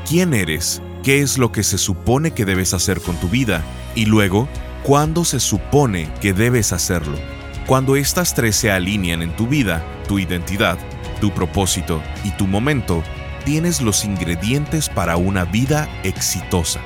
¿Quién 0.06 0.34
eres? 0.34 0.82
¿Qué 1.02 1.22
es 1.22 1.38
lo 1.38 1.54
que 1.54 1.64
se 1.64 1.78
supone 1.78 2.32
que 2.32 2.44
debes 2.44 2.74
hacer 2.74 3.00
con 3.00 3.16
tu 3.16 3.30
vida? 3.30 3.64
Y 3.96 4.06
luego, 4.06 4.50
¿cuándo 4.88 5.26
se 5.26 5.42
supone 5.42 6.10
que 6.22 6.32
debes 6.32 6.72
hacerlo? 6.72 7.18
Cuando 7.66 7.98
estas 7.98 8.34
tres 8.34 8.56
se 8.56 8.72
alinean 8.72 9.22
en 9.22 9.36
tu 9.36 9.46
vida, 9.46 9.84
tu 10.08 10.18
identidad, 10.18 10.78
tu 11.20 11.32
propósito 11.32 12.02
y 12.24 12.32
tu 12.32 12.48
momento, 12.48 13.04
tienes 13.44 13.82
los 13.82 14.06
ingredientes 14.06 14.88
para 14.88 15.18
una 15.18 15.44
vida 15.44 15.90
exitosa. 16.04 16.80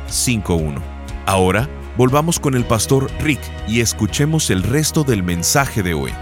Ahora, 1.26 1.70
Volvamos 2.00 2.40
con 2.40 2.56
el 2.56 2.64
pastor 2.64 3.12
Rick 3.20 3.42
y 3.68 3.82
escuchemos 3.82 4.50
el 4.52 4.64
resto 4.64 5.04
del 5.04 5.22
mensaje 5.22 5.84
de 5.84 5.94
hoy. 5.94 6.14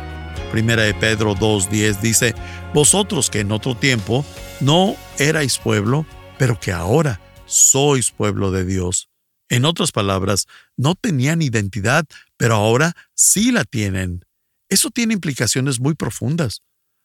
Primera 0.51 0.82
de 0.82 0.96
Pedro 0.96 1.36
2.10 1.36 2.01
dice, 2.01 2.34
Vosotros 2.74 3.29
que 3.29 3.41
en 3.41 3.51
otro 3.51 3.77
tiempo 3.77 4.25
no 4.60 4.96
erais 5.20 5.60
pueblo, 5.60 6.08
pero 6.39 6.60
que 6.60 6.72
ahora 6.72 7.22
sois 7.46 8.10
pueblo 8.10 8.50
de 8.50 8.65
Dios. 8.65 9.08
En 9.50 9.65
otras 9.65 9.91
palabras, 9.91 10.48
no 10.77 10.96
tenían 10.96 11.44
identidad, 11.44 12.08
pero 12.38 12.56
ahora 12.56 12.96
sí 13.13 13.51
la 13.51 13.63
tienen. 13.63 14.25
Eso 14.70 14.89
tiene 14.89 15.13
implicaciones 15.13 15.79
muy 15.79 15.94
profundas, 15.94 16.63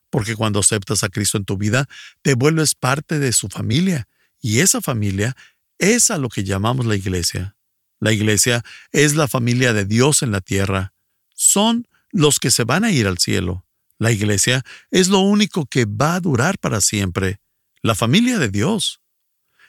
porque 0.09 0.35
cuando 0.35 0.61
aceptas 0.61 1.05
a 1.05 1.11
Cristo 1.11 1.37
en 1.37 1.45
tu 1.45 1.59
vida, 1.59 1.91
te 2.23 2.33
vuelves 2.37 2.75
parte 2.75 3.19
de 3.19 3.33
su 3.35 3.49
familia, 3.49 4.09
y 4.41 4.61
esa 4.61 4.81
familia 4.81 5.37
es 5.83 6.12
a 6.12 6.19
lo 6.19 6.29
que 6.29 6.45
llamamos 6.45 6.87
la 6.87 6.95
iglesia. 6.95 7.57
La 7.99 8.12
iglesia 8.12 8.65
es 8.93 9.17
la 9.17 9.27
familia 9.27 9.73
de 9.73 9.85
Dios 9.85 10.23
en 10.23 10.31
la 10.31 10.41
tierra. 10.41 10.95
Son 11.35 11.89
los 12.12 12.39
que 12.39 12.53
se 12.53 12.62
van 12.62 12.85
a 12.85 12.93
ir 12.93 13.09
al 13.09 13.19
cielo. 13.19 13.67
La 13.99 14.12
iglesia 14.12 14.65
es 14.93 15.09
lo 15.09 15.19
único 15.19 15.67
que 15.67 15.85
va 15.85 16.15
a 16.15 16.21
durar 16.21 16.59
para 16.59 16.81
siempre. 16.81 17.41
La 17.83 17.97
familia 17.97 18.39
de 18.39 18.49
Dios. 18.49 19.01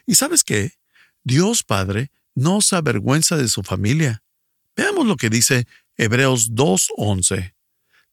¿Y 0.06 0.14
sabes 0.14 0.44
qué? 0.44 0.74
Dios 1.24 1.64
Padre 1.64 2.12
no 2.36 2.62
se 2.62 2.76
avergüenza 2.76 3.36
de 3.36 3.48
su 3.48 3.64
familia. 3.64 4.24
Veamos 4.76 5.08
lo 5.08 5.18
que 5.18 5.32
dice 5.32 5.66
Hebreos 5.98 6.52
2.11. 6.52 7.56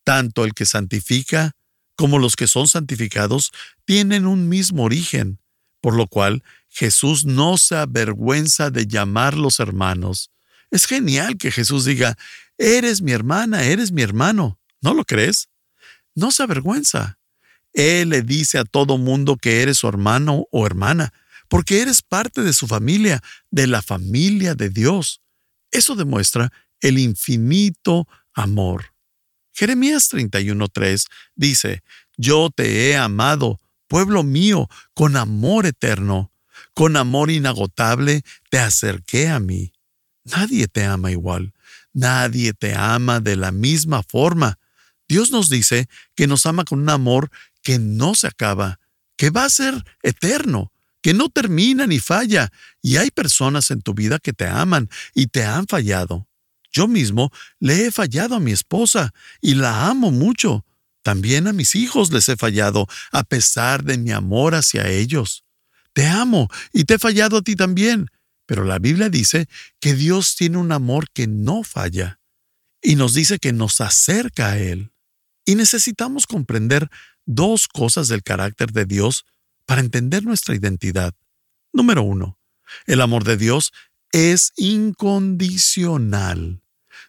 Tanto 0.05 0.47
el 0.47 0.55
que 0.55 0.65
santifica 0.65 1.53
como 1.97 2.19
los 2.19 2.35
que 2.35 2.47
son 2.47 2.67
santificados 2.67 3.53
tienen 3.85 4.27
un 4.27 4.49
mismo 4.49 4.85
origen, 4.85 5.39
por 5.83 5.95
lo 5.95 6.07
cual 6.07 6.43
Jesús 6.71 7.25
no 7.25 7.59
se 7.59 7.77
avergüenza 7.77 8.71
de 8.71 8.87
llamarlos 8.87 9.61
hermanos. 9.61 10.31
Es 10.71 10.87
genial 10.87 11.37
que 11.37 11.51
Jesús 11.51 11.85
diga, 11.85 12.17
eres 12.57 13.03
mi 13.03 13.13
hermana, 13.13 13.65
eres 13.65 13.93
mi 13.93 14.03
hermano. 14.03 14.59
¿No 14.81 14.95
lo 14.95 15.05
crees? 15.05 15.49
No 16.15 16.31
se 16.31 16.45
avergüenza. 16.45 17.19
Él 17.73 18.11
le 18.11 18.23
dice 18.23 18.59
a 18.59 18.65
todo 18.65 18.99
mundo 18.99 19.37
que 19.37 19.63
eres 19.63 19.79
su 19.79 19.89
hermano 19.89 20.47
o 20.51 20.67
hermana, 20.67 21.13
porque 21.49 21.83
eres 21.83 22.03
parte 22.03 22.43
de 22.43 22.53
su 22.53 22.67
familia, 22.67 23.23
de 23.51 23.67
la 23.67 23.83
familia 23.83 24.55
de 24.55 24.71
Dios. 24.71 25.21
Eso 25.71 25.97
demuestra 25.97 26.53
el 26.81 26.99
infinito 26.99 28.09
amor. 28.33 28.95
Jeremías 29.53 30.09
31:3 30.13 31.07
dice, 31.35 31.83
Yo 32.17 32.51
te 32.55 32.89
he 32.89 32.97
amado, 32.97 33.61
pueblo 33.89 34.23
mío, 34.23 34.69
con 34.95 35.17
amor 35.17 35.67
eterno, 35.67 36.30
con 36.81 36.97
amor 36.97 37.31
inagotable 37.31 38.23
te 38.49 38.59
acerqué 38.59 39.29
a 39.29 39.39
mí. 39.39 39.75
Nadie 40.25 40.67
te 40.67 40.87
ama 40.87 41.11
igual, 41.11 41.53
nadie 41.93 42.55
te 42.55 42.75
ama 42.75 43.21
de 43.21 43.37
la 43.37 43.53
misma 43.53 44.03
forma. 44.03 44.59
Dios 45.07 45.31
nos 45.31 45.51
dice 45.51 45.91
que 46.15 46.27
nos 46.27 46.47
ama 46.47 46.65
con 46.65 46.81
un 46.81 46.89
amor 46.89 47.31
que 47.61 47.79
no 47.79 48.15
se 48.15 48.29
acaba, 48.29 48.81
que 49.19 49.29
va 49.29 49.45
a 49.45 49.51
ser 49.51 49.75
eterno, 50.03 50.73
que 51.03 51.13
no 51.13 51.29
termina 51.29 51.87
ni 51.87 51.99
falla, 51.99 52.51
y 52.81 52.97
hay 52.97 53.11
personas 53.11 53.71
en 53.71 53.83
tu 53.83 53.93
vida 53.93 54.19
que 54.19 54.33
te 54.33 54.47
aman 54.47 54.89
y 55.13 55.27
te 55.27 55.45
han 55.45 55.67
fallado. 55.67 56.29
Yo 56.73 56.89
mismo 56.89 57.31
le 57.59 57.85
he 57.85 57.91
fallado 57.91 58.37
a 58.37 58.41
mi 58.41 58.53
esposa 58.53 59.13
y 59.43 59.55
la 59.55 59.89
amo 59.89 60.13
mucho. 60.13 60.65
También 61.03 61.47
a 61.47 61.53
mis 61.53 61.75
hijos 61.75 62.11
les 62.11 62.31
he 62.31 62.39
fallado, 62.39 62.87
a 63.13 63.23
pesar 63.23 63.85
de 63.85 63.99
mi 63.99 64.13
amor 64.13 64.55
hacia 64.55 64.89
ellos. 64.89 65.45
Te 65.93 66.07
amo 66.07 66.49
y 66.73 66.85
te 66.85 66.95
he 66.95 66.99
fallado 66.99 67.39
a 67.39 67.43
ti 67.43 67.57
también, 67.57 68.07
pero 68.47 68.65
la 68.65 68.79
Biblia 68.79 69.09
dice 69.09 69.49
que 69.81 69.95
Dios 69.95 70.37
tiene 70.37 70.59
un 70.59 70.73
amor 70.73 71.11
que 71.13 71.27
no 71.27 71.63
falla 71.63 72.21
y 72.83 72.97
nos 72.97 73.15
dice 73.15 73.39
que 73.39 73.53
nos 73.53 73.81
acerca 73.81 74.51
a 74.51 74.59
Él. 74.59 74.93
Y 75.45 75.55
necesitamos 75.55 76.27
comprender 76.27 76.89
dos 77.27 77.69
cosas 77.69 78.09
del 78.09 78.23
carácter 78.23 78.73
de 78.73 78.87
Dios 78.87 79.25
para 79.67 79.81
entender 79.81 80.25
nuestra 80.25 80.55
identidad. 80.55 81.15
Número 81.73 82.03
uno, 82.03 82.39
el 82.87 83.01
amor 83.01 83.25
de 83.25 83.37
Dios 83.37 83.73
es 84.13 84.53
incondicional. 84.57 86.63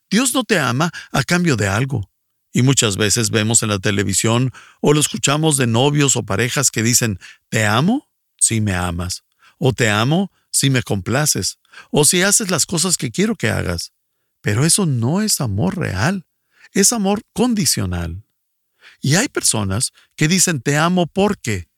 Dios 0.10 0.34
no 0.34 0.44
te 0.44 0.60
ama 0.60 0.92
a 1.12 1.24
cambio 1.24 1.56
de 1.56 1.68
algo. 1.68 2.10
Y 2.54 2.64
muchas 2.64 2.98
veces 2.98 3.30
vemos 3.30 3.64
en 3.64 3.70
la 3.70 3.80
televisión 3.80 4.52
o 4.82 4.94
lo 4.94 5.00
escuchamos 5.00 5.56
de 5.58 5.68
novios 5.68 6.18
o 6.18 6.24
parejas 6.24 6.70
que 6.70 6.84
dicen, 6.84 7.18
te 7.50 7.66
amo 7.66 8.11
si 8.52 8.60
me 8.60 8.74
amas, 8.74 9.24
o 9.60 9.72
te 9.72 9.90
amo 9.90 10.30
si 10.52 10.70
me 10.70 10.84
complaces, 10.84 11.60
o 11.90 12.04
si 12.04 12.22
haces 12.22 12.52
las 12.52 12.66
cosas 12.66 12.98
que 12.98 13.10
quiero 13.10 13.38
que 13.38 13.50
hagas. 13.50 13.94
Pero 14.42 14.66
eso 14.66 14.86
no 14.86 15.22
es 15.22 15.40
amor 15.40 15.78
real, 15.78 16.26
es 16.74 16.92
amor 16.92 17.22
condicional. 17.32 18.26
Y 19.00 19.16
hay 19.16 19.30
personas 19.30 19.94
que 20.18 20.28
dicen 20.28 20.60
te 20.60 20.76
amo 20.76 21.08
porque, 21.08 21.70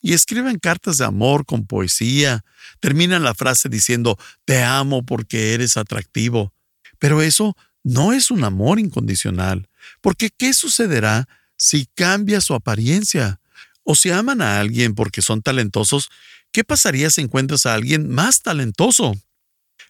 y 0.00 0.14
escriben 0.14 0.58
cartas 0.58 0.96
de 0.96 1.04
amor 1.04 1.44
con 1.44 1.66
poesía, 1.66 2.46
terminan 2.80 3.24
la 3.24 3.34
frase 3.34 3.68
diciendo 3.68 4.18
te 4.46 4.62
amo 4.62 5.04
porque 5.04 5.52
eres 5.52 5.76
atractivo. 5.76 6.54
Pero 6.98 7.20
eso 7.20 7.58
no 7.84 8.14
es 8.14 8.30
un 8.30 8.42
amor 8.44 8.80
incondicional, 8.80 9.68
porque 10.00 10.30
¿qué 10.30 10.54
sucederá 10.54 11.28
si 11.58 11.84
cambia 11.94 12.40
su 12.40 12.54
apariencia? 12.54 13.41
O 13.84 13.94
si 13.94 14.10
aman 14.10 14.42
a 14.42 14.60
alguien 14.60 14.94
porque 14.94 15.22
son 15.22 15.42
talentosos, 15.42 16.10
¿qué 16.52 16.64
pasaría 16.64 17.10
si 17.10 17.20
encuentras 17.20 17.66
a 17.66 17.74
alguien 17.74 18.08
más 18.08 18.42
talentoso? 18.42 19.14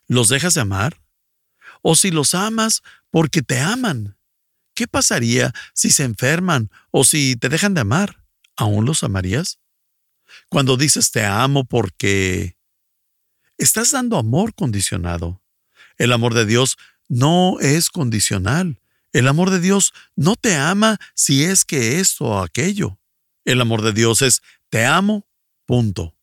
¿Los 0.07 0.29
dejas 0.29 0.55
de 0.55 0.63
amar? 0.63 1.01
¿O 1.83 1.97
si 1.97 2.11
los 2.11 2.35
amas 2.35 2.83
porque 3.11 3.43
te 3.43 3.61
aman? 3.61 4.17
¿Qué 4.75 4.87
pasaría 4.87 5.53
si 5.75 5.91
se 5.91 6.05
enferman 6.05 6.71
o 6.91 7.05
si 7.05 7.37
te 7.37 7.49
dejan 7.49 7.75
de 7.75 7.83
amar? 7.83 8.25
¿Aún 8.57 8.87
los 8.87 9.03
amarías? 9.03 9.59
Cuando 10.49 10.77
dices 10.77 11.11
te 11.11 11.25
amo 11.25 11.65
porque 11.65 12.57
estás 13.59 13.91
dando 13.91 14.17
amor 14.17 14.55
condicionado. 14.55 15.43
El 15.99 16.13
amor 16.13 16.35
de 16.35 16.47
Dios 16.47 16.79
no 17.09 17.61
es 17.61 17.91
condicional. 17.91 18.81
El 19.13 19.29
amor 19.29 19.51
de 19.51 19.61
Dios 19.61 19.93
no 20.17 20.37
te 20.37 20.57
ama 20.57 20.99
si 21.15 21.45
es 21.45 21.65
que 21.65 22.01
esto 22.01 22.25
o 22.25 22.39
aquello. 22.39 22.99
El 23.45 23.61
amor 23.61 23.83
de 23.83 23.93
Dios 23.93 24.23
es 24.23 24.43
te 24.71 24.85
amo, 24.85 25.27
punto. 25.67 26.17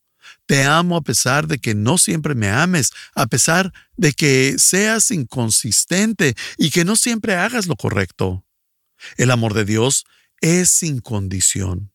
Te 0.46 0.64
amo 0.64 0.96
a 0.96 1.02
pesar 1.02 1.46
de 1.46 1.58
que 1.58 1.74
no 1.74 1.98
siempre 1.98 2.34
me 2.34 2.48
ames, 2.48 2.92
a 3.14 3.26
pesar 3.26 3.72
de 3.96 4.12
que 4.12 4.56
seas 4.58 5.10
inconsistente 5.10 6.34
y 6.56 6.70
que 6.70 6.84
no 6.84 6.96
siempre 6.96 7.34
hagas 7.34 7.66
lo 7.66 7.76
correcto. 7.76 8.44
El 9.16 9.30
amor 9.30 9.54
de 9.54 9.64
Dios 9.64 10.04
es 10.40 10.70
sin 10.70 11.00
condición. 11.00 11.92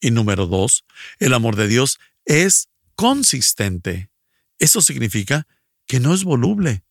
Y 0.00 0.10
número 0.10 0.46
dos, 0.46 0.84
el 1.18 1.34
amor 1.34 1.56
de 1.56 1.68
Dios 1.68 1.98
es 2.24 2.68
consistente. 2.94 4.10
Eso 4.58 4.80
significa 4.82 5.46
que 5.86 6.00
no 6.00 6.14
es 6.14 6.24
voluble. 6.24 6.84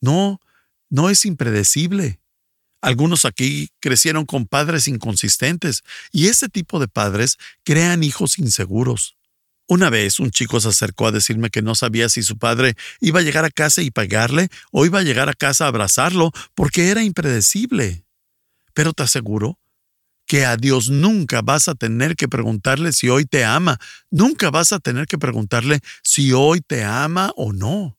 No, 0.00 0.40
no 0.88 1.10
es 1.10 1.24
impredecible. 1.24 2.20
Algunos 2.80 3.24
aquí 3.24 3.70
crecieron 3.80 4.24
con 4.24 4.46
padres 4.46 4.86
inconsistentes 4.86 5.82
y 6.12 6.28
ese 6.28 6.48
tipo 6.48 6.78
de 6.78 6.88
padres 6.88 7.36
crean 7.64 8.04
hijos 8.04 8.38
inseguros. 8.38 9.16
Una 9.66 9.90
vez 9.90 10.18
un 10.18 10.30
chico 10.30 10.60
se 10.60 10.68
acercó 10.68 11.08
a 11.08 11.12
decirme 11.12 11.50
que 11.50 11.60
no 11.60 11.74
sabía 11.74 12.08
si 12.08 12.22
su 12.22 12.38
padre 12.38 12.74
iba 13.00 13.20
a 13.20 13.22
llegar 13.22 13.44
a 13.44 13.50
casa 13.50 13.82
y 13.82 13.90
pagarle 13.90 14.48
o 14.72 14.86
iba 14.86 15.00
a 15.00 15.02
llegar 15.02 15.28
a 15.28 15.34
casa 15.34 15.64
a 15.64 15.68
abrazarlo 15.68 16.32
porque 16.54 16.88
era 16.88 17.02
impredecible. 17.02 18.04
Pero 18.72 18.94
te 18.94 19.02
aseguro 19.02 19.58
que 20.26 20.46
a 20.46 20.56
Dios 20.56 20.88
nunca 20.88 21.42
vas 21.42 21.68
a 21.68 21.74
tener 21.74 22.14
que 22.14 22.28
preguntarle 22.28 22.92
si 22.92 23.08
hoy 23.08 23.26
te 23.26 23.44
ama, 23.44 23.78
nunca 24.10 24.50
vas 24.50 24.72
a 24.72 24.78
tener 24.78 25.06
que 25.06 25.18
preguntarle 25.18 25.80
si 26.02 26.32
hoy 26.32 26.60
te 26.60 26.84
ama 26.84 27.32
o 27.36 27.52
no. 27.52 27.97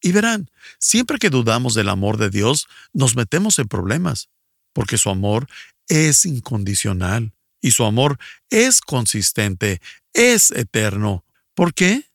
Y 0.00 0.12
verán, 0.12 0.50
siempre 0.78 1.18
que 1.18 1.30
dudamos 1.30 1.74
del 1.74 1.88
amor 1.88 2.16
de 2.16 2.30
Dios, 2.30 2.68
nos 2.92 3.16
metemos 3.16 3.58
en 3.58 3.68
problemas, 3.68 4.30
porque 4.72 4.98
su 4.98 5.10
amor 5.10 5.46
es 5.88 6.24
incondicional 6.24 7.32
y 7.60 7.72
su 7.72 7.84
amor 7.84 8.18
es 8.48 8.80
consistente, 8.80 9.80
es 10.14 10.50
eterno. 10.52 11.24
¿Por 11.54 11.74
qué? 11.74 12.06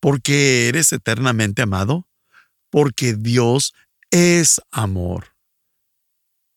Porque 0.00 0.68
eres 0.68 0.92
eternamente 0.92 1.62
amado, 1.62 2.08
porque 2.70 3.14
Dios 3.14 3.74
es 4.10 4.60
amor. 4.70 5.34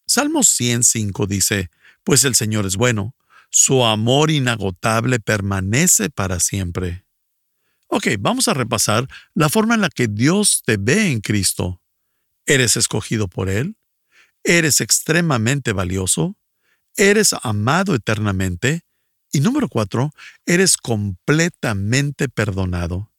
Salmo 0.07 0.43
105 0.43 1.27
dice, 1.27 1.69
Pues 2.03 2.23
el 2.23 2.33
Señor 2.33 2.65
es 2.65 2.75
bueno, 2.75 3.15
su 3.51 3.85
amor 3.85 4.31
inagotable 4.31 5.19
permanece 5.19 6.09
para 6.09 6.39
siempre. 6.39 7.05
Ok, 7.91 8.07
vamos 8.19 8.47
a 8.47 8.53
repasar 8.53 9.07
la 9.33 9.49
forma 9.49 9.73
en 9.73 9.81
la 9.81 9.89
que 9.89 10.07
Dios 10.07 10.61
te 10.63 10.77
ve 10.77 11.11
en 11.11 11.21
Cristo. 11.21 11.81
¿Eres 12.45 12.77
escogido 12.77 13.27
por 13.27 13.49
Él? 13.49 13.77
¿Eres 14.43 14.79
extremadamente 14.79 15.73
valioso? 15.73 16.37
¿Eres 16.95 17.33
amado 17.41 17.95
eternamente? 17.95 18.83
Y 19.31 19.39
número 19.41 19.67
cuatro, 19.69 20.11
eres 20.45 20.77
completamente 20.77 22.29
perdonado. 22.29 23.11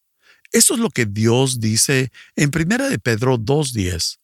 Eso 0.53 0.75
es 0.75 0.81
lo 0.81 0.91
que 0.91 1.05
Dios 1.05 1.59
dice 1.59 2.13
en 2.37 2.51
1 2.55 2.91
de 2.91 2.99
Pedro 3.01 3.39
2.10. 3.39 4.19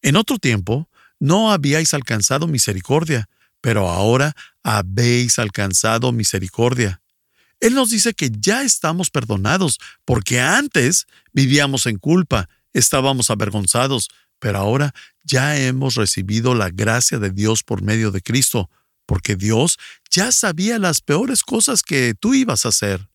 En 0.00 0.16
otro 0.16 0.38
tiempo, 0.38 0.88
no 1.20 1.52
habíais 1.52 1.92
alcanzado 1.92 2.46
misericordia, 2.46 3.28
pero 3.60 3.90
ahora 3.90 4.34
habéis 4.62 5.38
alcanzado 5.38 6.12
misericordia. 6.12 7.01
Él 7.62 7.74
nos 7.74 7.90
dice 7.90 8.12
que 8.12 8.28
ya 8.40 8.64
estamos 8.64 9.08
perdonados, 9.08 9.78
porque 10.04 10.40
antes 10.40 11.06
vivíamos 11.32 11.86
en 11.86 11.96
culpa, 11.96 12.48
estábamos 12.72 13.30
avergonzados, 13.30 14.10
pero 14.40 14.58
ahora 14.58 14.92
ya 15.22 15.56
hemos 15.56 15.94
recibido 15.94 16.56
la 16.56 16.70
gracia 16.70 17.20
de 17.20 17.30
Dios 17.30 17.62
por 17.62 17.80
medio 17.80 18.10
de 18.10 18.20
Cristo, 18.20 18.68
porque 19.06 19.36
Dios 19.36 19.78
ya 20.10 20.32
sabía 20.32 20.80
las 20.80 21.02
peores 21.02 21.44
cosas 21.44 21.84
que 21.84 22.14
tú 22.18 22.34
ibas 22.34 22.66
a 22.66 22.70
hacer, 22.70 23.08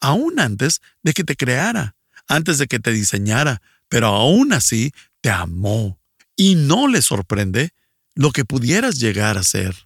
aún 0.00 0.40
antes 0.40 0.80
de 1.02 1.12
que 1.12 1.22
te 1.22 1.36
creara, 1.36 1.94
antes 2.26 2.56
de 2.56 2.68
que 2.68 2.78
te 2.78 2.92
diseñara, 2.92 3.60
pero 3.90 4.06
aún 4.06 4.54
así 4.54 4.92
te 5.20 5.28
amó. 5.28 6.00
Y 6.36 6.54
no 6.54 6.88
le 6.88 7.02
sorprende 7.02 7.74
lo 8.14 8.32
que 8.32 8.46
pudieras 8.46 8.98
llegar 8.98 9.36
a 9.36 9.42
ser. 9.42 9.76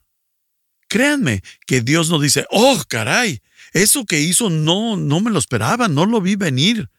Créanme 0.87 1.42
que 1.66 1.81
Dios 1.81 2.11
no 2.11 2.20
dice, 2.20 2.46
oh, 2.50 2.81
caray, 2.87 3.42
eso 3.75 4.07
que 4.07 4.21
hizo 4.21 4.51
no, 4.51 4.97
no 4.97 5.21
me 5.21 5.31
lo 5.31 5.39
esperaba, 5.39 5.89
no 5.89 6.07
lo 6.07 6.21
vi 6.21 6.37
venir. 6.37 6.91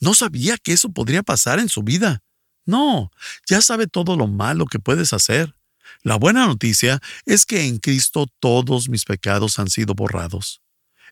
No 0.00 0.14
sabía 0.14 0.56
que 0.56 0.72
eso 0.72 0.90
podría 0.90 1.22
pasar 1.22 1.60
en 1.60 1.68
su 1.68 1.82
vida. 1.82 2.24
No, 2.64 3.10
ya 3.46 3.60
sabe 3.60 3.86
todo 3.86 4.16
lo 4.16 4.26
malo 4.26 4.66
que 4.66 4.78
puedes 4.78 5.12
hacer. 5.12 5.54
La 6.02 6.16
buena 6.16 6.46
noticia 6.46 7.00
es 7.26 7.44
que 7.44 7.66
en 7.66 7.78
Cristo 7.78 8.26
todos 8.40 8.88
mis 8.88 9.04
pecados 9.04 9.58
han 9.58 9.68
sido 9.68 9.94
borrados. 9.94 10.62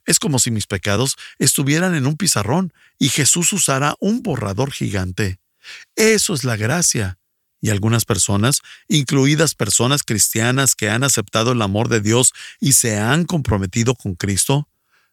Es 0.06 0.18
como 0.18 0.38
si 0.38 0.50
mis 0.50 0.66
pecados 0.66 1.16
estuvieran 1.38 1.94
en 1.94 2.06
un 2.06 2.16
pizarrón 2.16 2.72
y 2.98 3.10
Jesús 3.10 3.52
usara 3.52 3.96
un 4.00 4.22
borrador 4.22 4.72
gigante. 4.72 5.38
Eso 5.96 6.32
es 6.32 6.44
la 6.44 6.56
gracia. 6.56 7.18
Y 7.60 7.68
algunas 7.68 8.06
personas, 8.06 8.62
incluidas 8.88 9.54
personas 9.54 10.02
cristianas 10.02 10.74
que 10.74 10.88
han 10.88 11.04
aceptado 11.04 11.52
el 11.52 11.60
amor 11.60 11.88
de 11.88 12.00
Dios 12.00 12.32
y 12.58 12.72
se 12.72 12.98
han 12.98 13.26
comprometido 13.26 13.94
con 13.94 14.14
Cristo, 14.14 14.69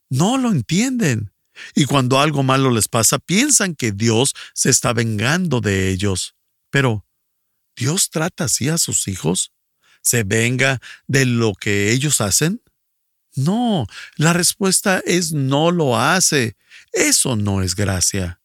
no 0.10 0.38
lo 0.38 0.52
entienden. 0.52 1.32
Y 1.76 1.86
cuando 1.86 2.20
algo 2.20 2.43
malo 2.43 2.70
les 2.72 2.88
pasa, 2.88 3.17
piensan 3.20 3.76
que 3.76 3.91
Dios 3.91 4.34
se 4.54 4.70
está 4.70 4.93
vengando 4.93 5.60
de 5.60 5.89
ellos. 5.89 6.36
Pero, 6.70 7.06
¿Dios 7.76 8.10
trata 8.10 8.46
así 8.46 8.70
a 8.70 8.78
sus 8.78 9.08
hijos? 9.08 9.52
¿Se 10.02 10.24
venga 10.24 10.80
de 11.08 11.26
lo 11.26 11.54
que 11.54 11.91
ellos 11.91 12.22
hacen? 12.22 12.62
No, 13.36 13.88
la 14.15 14.34
respuesta 14.34 15.02
es 15.06 15.32
no 15.32 15.72
lo 15.72 16.00
hace. 16.00 16.56
Eso 16.91 17.36
no 17.36 17.62
es 17.62 17.76
gracia. 17.76 18.39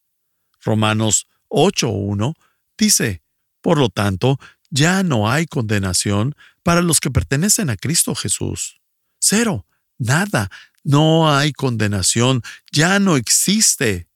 Romanos 0.63 1.27
8.1 1.49 2.35
dice, 2.77 3.23
Por 3.61 3.77
lo 3.77 3.89
tanto, 3.89 4.39
ya 4.69 5.03
no 5.03 5.29
hay 5.29 5.45
condenación 5.45 6.35
para 6.63 6.81
los 6.81 6.99
que 6.99 7.11
pertenecen 7.11 7.69
a 7.69 7.77
Cristo 7.77 8.15
Jesús. 8.15 8.81
Cero, 9.19 9.65
nada, 9.97 10.49
no 10.83 11.33
hay 11.33 11.53
condenación, 11.53 12.41
ya 12.71 12.99
no 12.99 13.15
existe. 13.15 14.07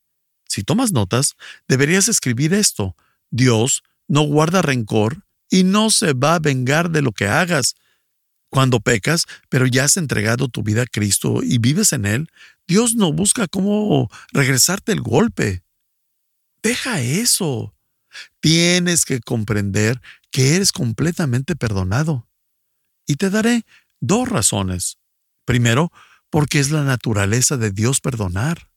Si 0.48 0.64
tomas 0.64 0.92
notas, 0.92 1.36
deberías 1.68 2.08
escribir 2.08 2.54
esto. 2.54 2.96
Dios 3.30 3.84
no 4.08 4.22
guarda 4.22 4.62
rencor 4.62 5.26
y 5.50 5.64
no 5.64 5.90
se 5.90 6.14
va 6.14 6.36
a 6.36 6.40
vengar 6.40 6.90
de 6.92 7.02
lo 7.02 7.12
que 7.12 7.28
hagas. 7.28 7.76
Cuando 8.50 8.80
pecas, 8.80 9.26
pero 9.50 9.66
ya 9.66 9.84
has 9.84 9.98
entregado 9.98 10.48
tu 10.48 10.64
vida 10.64 10.84
a 10.84 10.88
Cristo 10.88 11.42
y 11.44 11.58
vives 11.58 11.92
en 11.92 12.06
Él, 12.06 12.30
Dios 12.66 12.96
no 12.96 13.12
busca 13.12 13.48
cómo 13.48 14.10
regresarte 14.32 14.94
el 14.94 15.02
golpe. 15.02 15.64
Deja 16.62 17.02
eso. 17.02 17.74
Tienes 18.40 19.06
que 19.06 19.20
comprender 19.20 20.02
que 20.32 20.56
eres 20.56 20.72
completamente 20.72 21.56
perdonado. 21.56 22.28
Y 23.06 23.16
te 23.16 23.30
daré 23.30 23.66
dos 24.00 24.28
razones. 24.28 24.98
Primero, 25.46 25.92
porque 26.30 26.60
es 26.60 26.72
la 26.72 26.84
naturaleza 26.84 27.58
de 27.58 27.72
Dios 27.72 28.02
perdonar. 28.02 28.70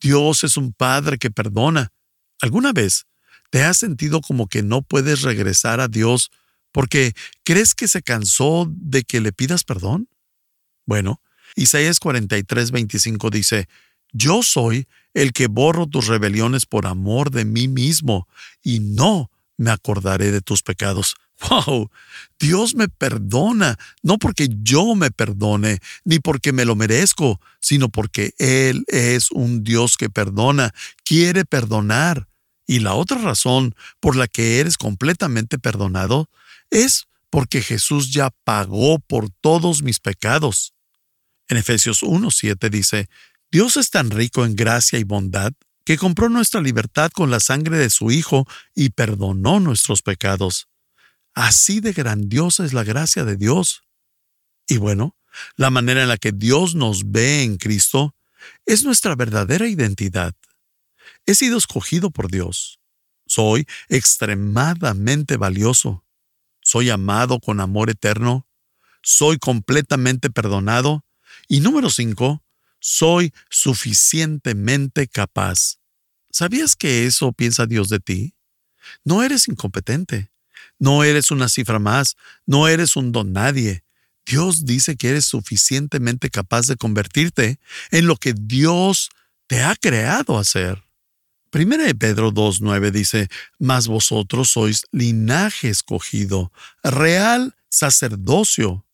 Dios 0.00 0.44
es 0.44 0.56
un 0.56 0.72
Padre 0.72 1.18
que 1.18 1.30
perdona. 1.30 1.92
¿Alguna 2.40 2.72
vez 2.72 3.06
te 3.50 3.62
has 3.62 3.78
sentido 3.78 4.20
como 4.20 4.46
que 4.46 4.62
no 4.62 4.82
puedes 4.82 5.22
regresar 5.22 5.80
a 5.80 5.88
Dios 5.88 6.30
porque 6.72 7.14
crees 7.44 7.74
que 7.74 7.88
se 7.88 8.02
cansó 8.02 8.66
de 8.70 9.02
que 9.02 9.20
le 9.20 9.32
pidas 9.32 9.64
perdón? 9.64 10.08
Bueno, 10.86 11.20
Isaías 11.56 12.00
43, 12.00 12.70
25 12.70 13.30
dice, 13.30 13.68
Yo 14.12 14.42
soy 14.42 14.86
el 15.14 15.32
que 15.32 15.48
borro 15.48 15.86
tus 15.86 16.06
rebeliones 16.06 16.66
por 16.66 16.86
amor 16.86 17.30
de 17.30 17.44
mí 17.44 17.68
mismo, 17.68 18.28
y 18.62 18.80
no 18.80 19.30
me 19.56 19.70
acordaré 19.70 20.30
de 20.30 20.40
tus 20.40 20.62
pecados. 20.62 21.16
¡Wow! 21.48 21.90
Dios 22.38 22.74
me 22.74 22.88
perdona, 22.88 23.78
no 24.02 24.18
porque 24.18 24.48
yo 24.62 24.94
me 24.94 25.10
perdone, 25.10 25.78
ni 26.04 26.18
porque 26.18 26.52
me 26.52 26.64
lo 26.64 26.76
merezco, 26.76 27.40
sino 27.60 27.88
porque 27.88 28.34
Él 28.38 28.84
es 28.88 29.30
un 29.30 29.62
Dios 29.62 29.96
que 29.96 30.10
perdona, 30.10 30.72
quiere 31.04 31.44
perdonar. 31.44 32.28
Y 32.66 32.80
la 32.80 32.94
otra 32.94 33.18
razón 33.18 33.74
por 34.00 34.16
la 34.16 34.28
que 34.28 34.60
eres 34.60 34.76
completamente 34.76 35.58
perdonado 35.58 36.30
es 36.70 37.08
porque 37.28 37.62
Jesús 37.62 38.12
ya 38.12 38.30
pagó 38.44 38.98
por 38.98 39.28
todos 39.30 39.82
mis 39.82 40.00
pecados. 40.00 40.72
En 41.48 41.56
Efesios 41.56 42.02
1.7 42.02 42.70
dice, 42.70 43.08
Dios 43.50 43.76
es 43.76 43.90
tan 43.90 44.10
rico 44.10 44.44
en 44.44 44.54
gracia 44.54 44.98
y 44.98 45.04
bondad 45.04 45.52
que 45.84 45.98
compró 45.98 46.28
nuestra 46.28 46.60
libertad 46.60 47.10
con 47.10 47.30
la 47.30 47.40
sangre 47.40 47.76
de 47.76 47.90
su 47.90 48.12
Hijo 48.12 48.46
y 48.74 48.90
perdonó 48.90 49.58
nuestros 49.58 50.02
pecados. 50.02 50.69
Así 51.34 51.80
de 51.80 51.92
grandiosa 51.92 52.64
es 52.64 52.72
la 52.72 52.84
gracia 52.84 53.24
de 53.24 53.36
Dios. 53.36 53.84
Y 54.66 54.78
bueno, 54.78 55.16
la 55.56 55.70
manera 55.70 56.02
en 56.02 56.08
la 56.08 56.16
que 56.16 56.32
Dios 56.32 56.74
nos 56.74 57.10
ve 57.10 57.42
en 57.42 57.56
Cristo 57.56 58.14
es 58.66 58.84
nuestra 58.84 59.14
verdadera 59.14 59.68
identidad. 59.68 60.34
He 61.26 61.34
sido 61.34 61.58
escogido 61.58 62.10
por 62.10 62.30
Dios. 62.30 62.80
Soy 63.26 63.66
extremadamente 63.88 65.36
valioso. 65.36 66.04
Soy 66.62 66.90
amado 66.90 67.40
con 67.40 67.60
amor 67.60 67.90
eterno. 67.90 68.46
Soy 69.02 69.38
completamente 69.38 70.30
perdonado. 70.30 71.04
Y 71.48 71.60
número 71.60 71.90
cinco, 71.90 72.42
soy 72.80 73.32
suficientemente 73.48 75.06
capaz. 75.08 75.78
¿Sabías 76.30 76.76
que 76.76 77.06
eso 77.06 77.32
piensa 77.32 77.66
Dios 77.66 77.88
de 77.88 78.00
ti? 78.00 78.34
No 79.04 79.22
eres 79.22 79.48
incompetente. 79.48 80.30
No 80.80 81.04
eres 81.04 81.30
una 81.30 81.48
cifra 81.48 81.78
más, 81.78 82.16
no 82.46 82.66
eres 82.66 82.96
un 82.96 83.12
don 83.12 83.32
nadie. 83.32 83.84
Dios 84.26 84.64
dice 84.64 84.96
que 84.96 85.10
eres 85.10 85.26
suficientemente 85.26 86.30
capaz 86.30 86.66
de 86.66 86.76
convertirte 86.76 87.60
en 87.90 88.06
lo 88.06 88.16
que 88.16 88.34
Dios 88.34 89.10
te 89.46 89.62
ha 89.62 89.76
creado 89.76 90.38
a 90.38 90.44
ser. 90.44 90.82
Primera 91.50 91.84
de 91.84 91.94
Pedro 91.94 92.32
2.9 92.32 92.90
dice, 92.92 93.28
Mas 93.58 93.88
vosotros 93.88 94.50
sois 94.50 94.86
linaje 94.90 95.68
escogido, 95.68 96.50
real 96.82 97.56
sacerdocio, 97.68 98.86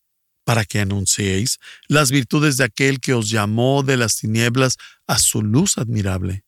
para 0.44 0.64
que 0.64 0.80
anunciéis 0.80 1.60
las 1.86 2.10
virtudes 2.10 2.56
de 2.56 2.64
aquel 2.64 2.98
que 2.98 3.14
os 3.14 3.30
llamó 3.30 3.82
de 3.82 3.96
las 3.96 4.16
tinieblas 4.16 4.76
a 5.06 5.18
su 5.18 5.42
luz 5.42 5.78
admirable. 5.78 6.44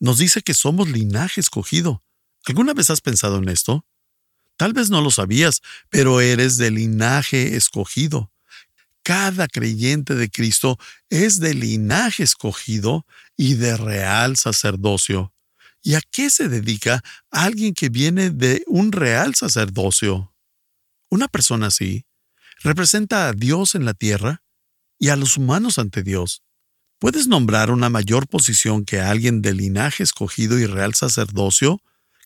Nos 0.00 0.18
dice 0.18 0.42
que 0.42 0.54
somos 0.54 0.88
linaje 0.88 1.40
escogido. 1.40 2.02
¿Alguna 2.46 2.72
vez 2.72 2.90
has 2.90 3.00
pensado 3.00 3.36
en 3.36 3.48
esto? 3.48 3.86
Tal 4.56 4.72
vez 4.72 4.90
no 4.90 5.00
lo 5.00 5.10
sabías, 5.10 5.60
pero 5.88 6.20
eres 6.20 6.56
de 6.56 6.70
linaje 6.70 7.56
escogido. 7.56 8.30
Cada 9.02 9.48
creyente 9.48 10.14
de 10.14 10.30
Cristo 10.30 10.78
es 11.10 11.40
de 11.40 11.54
linaje 11.54 12.22
escogido 12.22 13.04
y 13.36 13.54
de 13.54 13.76
real 13.76 14.36
sacerdocio. 14.36 15.32
¿Y 15.82 15.94
a 15.94 16.00
qué 16.00 16.30
se 16.30 16.48
dedica 16.48 17.02
alguien 17.30 17.74
que 17.74 17.88
viene 17.88 18.30
de 18.30 18.62
un 18.68 18.92
real 18.92 19.34
sacerdocio? 19.34 20.32
Una 21.10 21.26
persona 21.26 21.66
así 21.66 22.06
representa 22.62 23.28
a 23.28 23.32
Dios 23.32 23.74
en 23.74 23.84
la 23.84 23.94
tierra 23.94 24.42
y 24.98 25.08
a 25.08 25.16
los 25.16 25.36
humanos 25.36 25.80
ante 25.80 26.04
Dios. 26.04 26.42
¿Puedes 27.00 27.26
nombrar 27.26 27.72
una 27.72 27.90
mayor 27.90 28.28
posición 28.28 28.84
que 28.84 29.00
alguien 29.00 29.42
de 29.42 29.54
linaje 29.54 30.04
escogido 30.04 30.56
y 30.60 30.66
real 30.66 30.94
sacerdocio? 30.94 31.82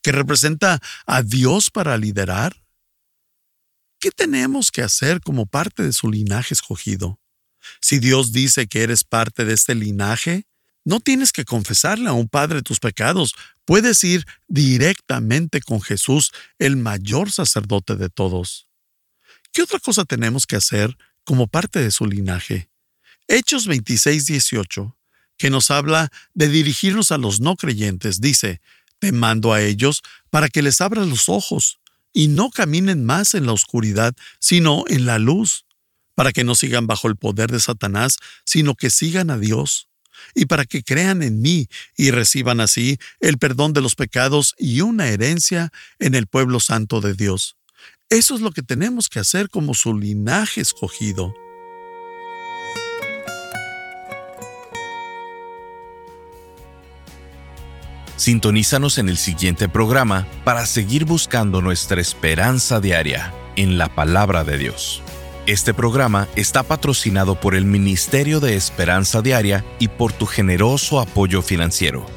Que 0.07 0.13
representa 0.13 0.79
a 1.05 1.21
Dios 1.21 1.69
para 1.69 1.97
liderar? 1.97 2.63
¿Qué 3.99 4.09
tenemos 4.09 4.71
que 4.71 4.81
hacer 4.81 5.19
como 5.19 5.47
parte 5.47 5.83
de 5.83 5.91
su 5.91 6.09
linaje 6.09 6.53
escogido? 6.53 7.19
Si 7.81 7.99
Dios 7.99 8.31
dice 8.31 8.67
que 8.67 8.83
eres 8.83 9.03
parte 9.03 9.43
de 9.43 9.53
este 9.53 9.75
linaje, 9.75 10.45
no 10.85 11.01
tienes 11.01 11.33
que 11.33 11.43
confesarle 11.43 12.07
a 12.07 12.13
un 12.13 12.29
padre 12.29 12.61
tus 12.61 12.79
pecados, 12.79 13.35
puedes 13.65 14.01
ir 14.05 14.25
directamente 14.47 15.59
con 15.59 15.81
Jesús, 15.81 16.31
el 16.57 16.77
mayor 16.77 17.29
sacerdote 17.29 17.97
de 17.97 18.07
todos. 18.07 18.69
¿Qué 19.51 19.61
otra 19.61 19.79
cosa 19.79 20.05
tenemos 20.05 20.45
que 20.45 20.55
hacer 20.55 20.95
como 21.25 21.47
parte 21.47 21.81
de 21.81 21.91
su 21.91 22.05
linaje? 22.05 22.69
Hechos 23.27 23.67
26, 23.67 24.25
18, 24.25 24.97
que 25.37 25.49
nos 25.49 25.69
habla 25.69 26.13
de 26.33 26.47
dirigirnos 26.47 27.11
a 27.11 27.17
los 27.17 27.41
no 27.41 27.57
creyentes, 27.57 28.21
dice, 28.21 28.61
te 28.99 29.11
mando 29.11 29.53
a 29.53 29.61
ellos 29.61 30.01
para 30.29 30.49
que 30.49 30.61
les 30.61 30.81
abras 30.81 31.07
los 31.07 31.29
ojos 31.29 31.79
y 32.13 32.27
no 32.27 32.49
caminen 32.49 33.05
más 33.05 33.33
en 33.33 33.45
la 33.45 33.53
oscuridad, 33.53 34.13
sino 34.39 34.85
en 34.87 35.05
la 35.05 35.19
luz, 35.19 35.65
para 36.15 36.31
que 36.31 36.43
no 36.43 36.55
sigan 36.55 36.87
bajo 36.87 37.07
el 37.07 37.15
poder 37.15 37.51
de 37.51 37.59
Satanás, 37.59 38.17
sino 38.43 38.73
que 38.75 38.89
sigan 38.89 39.29
a 39.29 39.37
Dios, 39.37 39.87
y 40.33 40.45
para 40.45 40.65
que 40.65 40.83
crean 40.83 41.21
en 41.21 41.41
mí 41.41 41.67
y 41.95 42.11
reciban 42.11 42.59
así 42.59 42.97
el 43.19 43.37
perdón 43.37 43.73
de 43.73 43.81
los 43.81 43.95
pecados 43.95 44.55
y 44.57 44.81
una 44.81 45.09
herencia 45.09 45.71
en 45.99 46.15
el 46.15 46.27
pueblo 46.27 46.59
santo 46.59 47.01
de 47.01 47.13
Dios. 47.13 47.55
Eso 48.09 48.35
es 48.35 48.41
lo 48.41 48.51
que 48.51 48.63
tenemos 48.63 49.09
que 49.09 49.19
hacer 49.19 49.49
como 49.49 49.73
su 49.73 49.95
linaje 49.95 50.61
escogido. 50.61 51.33
Sintonízanos 58.17 58.97
en 58.97 59.09
el 59.09 59.17
siguiente 59.17 59.69
programa 59.69 60.27
para 60.43 60.65
seguir 60.65 61.05
buscando 61.05 61.61
nuestra 61.61 62.01
esperanza 62.01 62.79
diaria 62.81 63.31
en 63.55 63.77
la 63.77 63.89
palabra 63.89 64.43
de 64.43 64.57
Dios. 64.57 65.03
Este 65.45 65.71
programa 65.73 66.27
está 66.35 66.63
patrocinado 66.63 67.39
por 67.39 67.53
el 67.53 67.65
Ministerio 67.65 68.39
de 68.39 68.55
Esperanza 68.55 69.21
Diaria 69.21 69.63
y 69.79 69.87
por 69.87 70.13
tu 70.13 70.25
generoso 70.25 70.99
apoyo 70.99 71.43
financiero. 71.43 72.16